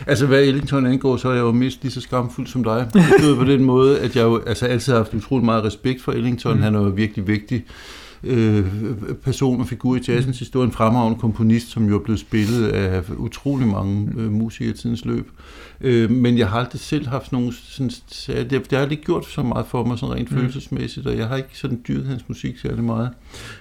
[0.06, 2.90] Altså hvad Ellington angår, så er jeg jo mest lige så skamfuld som dig.
[2.92, 6.12] Det på den måde, at jeg jo altså, altid har haft utrolig meget respekt for
[6.12, 6.56] Ellington.
[6.56, 6.62] Mm.
[6.62, 7.64] Han er jo virkelig vigtig
[8.24, 8.64] øh,
[9.22, 13.02] person og figur i jazzens historie, en fremragende komponist, som jo er blevet spillet af
[13.16, 15.30] utrolig mange øh, musikere i tidens løb.
[15.80, 17.90] Øh, men jeg har aldrig selv haft nogen sådan,
[18.26, 20.36] det, det har aldrig gjort så meget for mig sådan rent mm.
[20.36, 23.10] følelsesmæssigt, og jeg har ikke sådan dyrket hans musik særlig meget.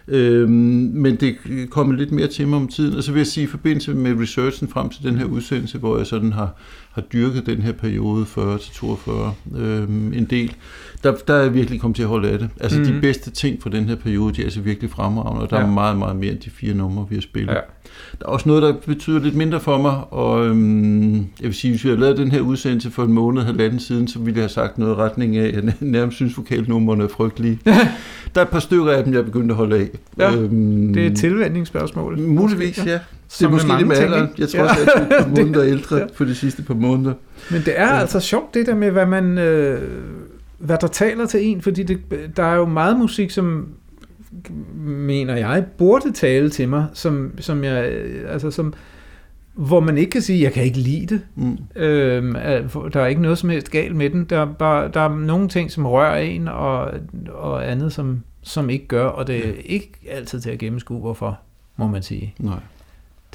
[0.07, 1.35] Øh, men det
[1.69, 4.21] kommer lidt mere til mig om tiden, og så vil jeg sige, i forbindelse med
[4.21, 6.55] researchen frem til den her udsendelse, hvor jeg sådan har,
[6.95, 10.55] har dyrket den her periode 40-42 øh, en del,
[11.03, 12.49] der, der er virkelig kommet til at holde af det.
[12.59, 12.85] Altså mm.
[12.85, 15.63] de bedste ting fra den her periode, de er altså virkelig fremragende, og der ja.
[15.63, 17.53] er meget, meget mere end de fire numre, vi har spillet.
[17.53, 17.59] Ja.
[18.19, 21.71] Der er også noget, der betyder lidt mindre for mig, og øhm, jeg vil sige,
[21.71, 24.43] hvis vi havde lavet den her udsendelse for en måned, halvanden siden, så ville jeg
[24.43, 27.59] have sagt noget i retning af, at jeg nærmest synes, vokalnummerne er frygtelige.
[27.65, 27.71] der
[28.35, 29.87] er et par stykker af dem, jeg er begyndt at holde af.
[30.17, 32.19] Ja, øhm, det er et tilvændingsspørgsmål.
[32.19, 32.99] Muligvis, ja.
[33.29, 34.29] Det er måske det med alderen.
[34.37, 34.71] Jeg tror, ja.
[34.71, 36.05] at jeg er par måneder ældre ja.
[36.13, 37.13] for de sidste par måneder.
[37.51, 37.99] Men det er ja.
[37.99, 39.37] altså sjovt, det der med, hvad man...
[39.37, 39.81] Øh,
[40.57, 41.99] hvad der taler til en, fordi det,
[42.37, 43.67] der er jo meget musik, som
[44.75, 47.91] mener jeg, burde tale til mig, som, som jeg,
[48.27, 48.73] altså som,
[49.53, 51.21] hvor man ikke kan sige, jeg kan ikke lide det.
[51.35, 51.57] Mm.
[51.75, 52.33] Øhm,
[52.93, 54.25] der er ikke noget som helst galt med den.
[54.25, 56.91] Der er, bare, der er nogle ting, som rører en, og,
[57.29, 61.39] og andet, som, som ikke gør, og det er ikke altid til at gennemskue, hvorfor,
[61.77, 62.33] må man sige.
[62.39, 62.59] Nej.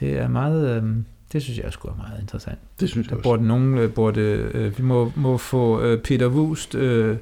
[0.00, 0.76] Det er meget...
[0.76, 2.58] Øhm, det synes jeg skulle er meget interessant.
[2.80, 4.20] Det synes jeg der burde nogen, øh, burde,
[4.54, 7.16] øh, vi må, må få øh, Peter Wust, øh,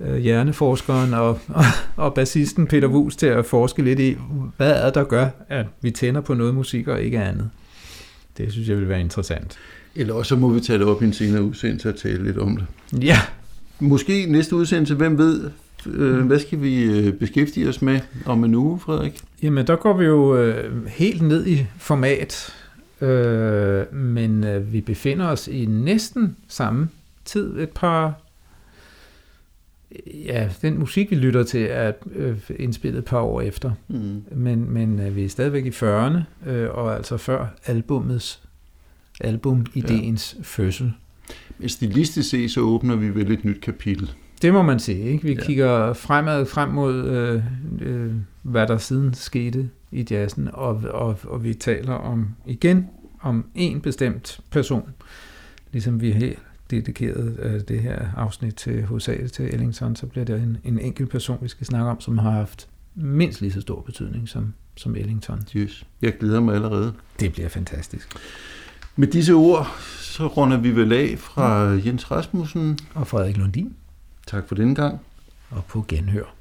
[0.00, 1.64] øh, hjerneforskeren og, og,
[1.96, 4.16] og bassisten Peter Wust til at forske lidt i,
[4.56, 7.50] hvad er der gør, at vi tænder på noget musik og ikke andet.
[8.38, 9.58] Det synes jeg vil være interessant.
[9.94, 12.38] Eller også så må vi tage det op i en senere udsendelse og tale lidt
[12.38, 12.66] om det.
[13.04, 13.18] Ja.
[13.80, 15.50] Måske næste udsendelse, hvem ved,
[15.86, 19.20] øh, hvad skal vi øh, beskæftige os med om en uge, Frederik?
[19.42, 22.54] Jamen, der går vi jo øh, helt ned i format,
[23.00, 26.88] øh, men øh, vi befinder os i næsten samme
[27.24, 27.58] tid.
[27.58, 28.20] Et par...
[30.14, 33.72] Ja, den musik, vi lytter til, er øh, indspillet et par år efter.
[33.88, 34.22] Mm.
[34.32, 38.42] Men, men øh, vi er stadigvæk i 40'erne, øh, og altså før albumets
[39.20, 40.42] album-ideens ja.
[40.42, 40.92] fødsel.
[41.66, 44.10] Stilistisk set, så åbner vi vel et nyt kapitel.
[44.42, 44.98] Det må man sige.
[45.04, 45.24] Ikke?
[45.24, 45.40] Vi Ja.
[45.44, 47.42] kigger fremad frem mod, øh,
[47.80, 48.12] øh,
[48.42, 52.86] hvad der siden skete i jazzen, og, og, og vi taler om igen
[53.20, 54.88] om en bestemt person,
[55.72, 56.32] ligesom vi har
[56.70, 61.10] dedikeret øh, det her afsnit til hovedsageligt til Ellington, så bliver det en, en enkelt
[61.10, 64.96] person, vi skal snakke om, som har haft mindst lige så stor betydning som, som
[64.96, 65.40] Ellington.
[65.56, 65.86] Yes.
[66.02, 66.92] Jeg glæder mig allerede.
[67.20, 68.08] Det bliver fantastisk.
[68.96, 72.78] Med disse ord, så runder vi vel af fra Jens Rasmussen.
[72.94, 73.74] Og Frederik Lundin,
[74.32, 75.00] Tak for denne gang.
[75.50, 76.34] Og på genhør.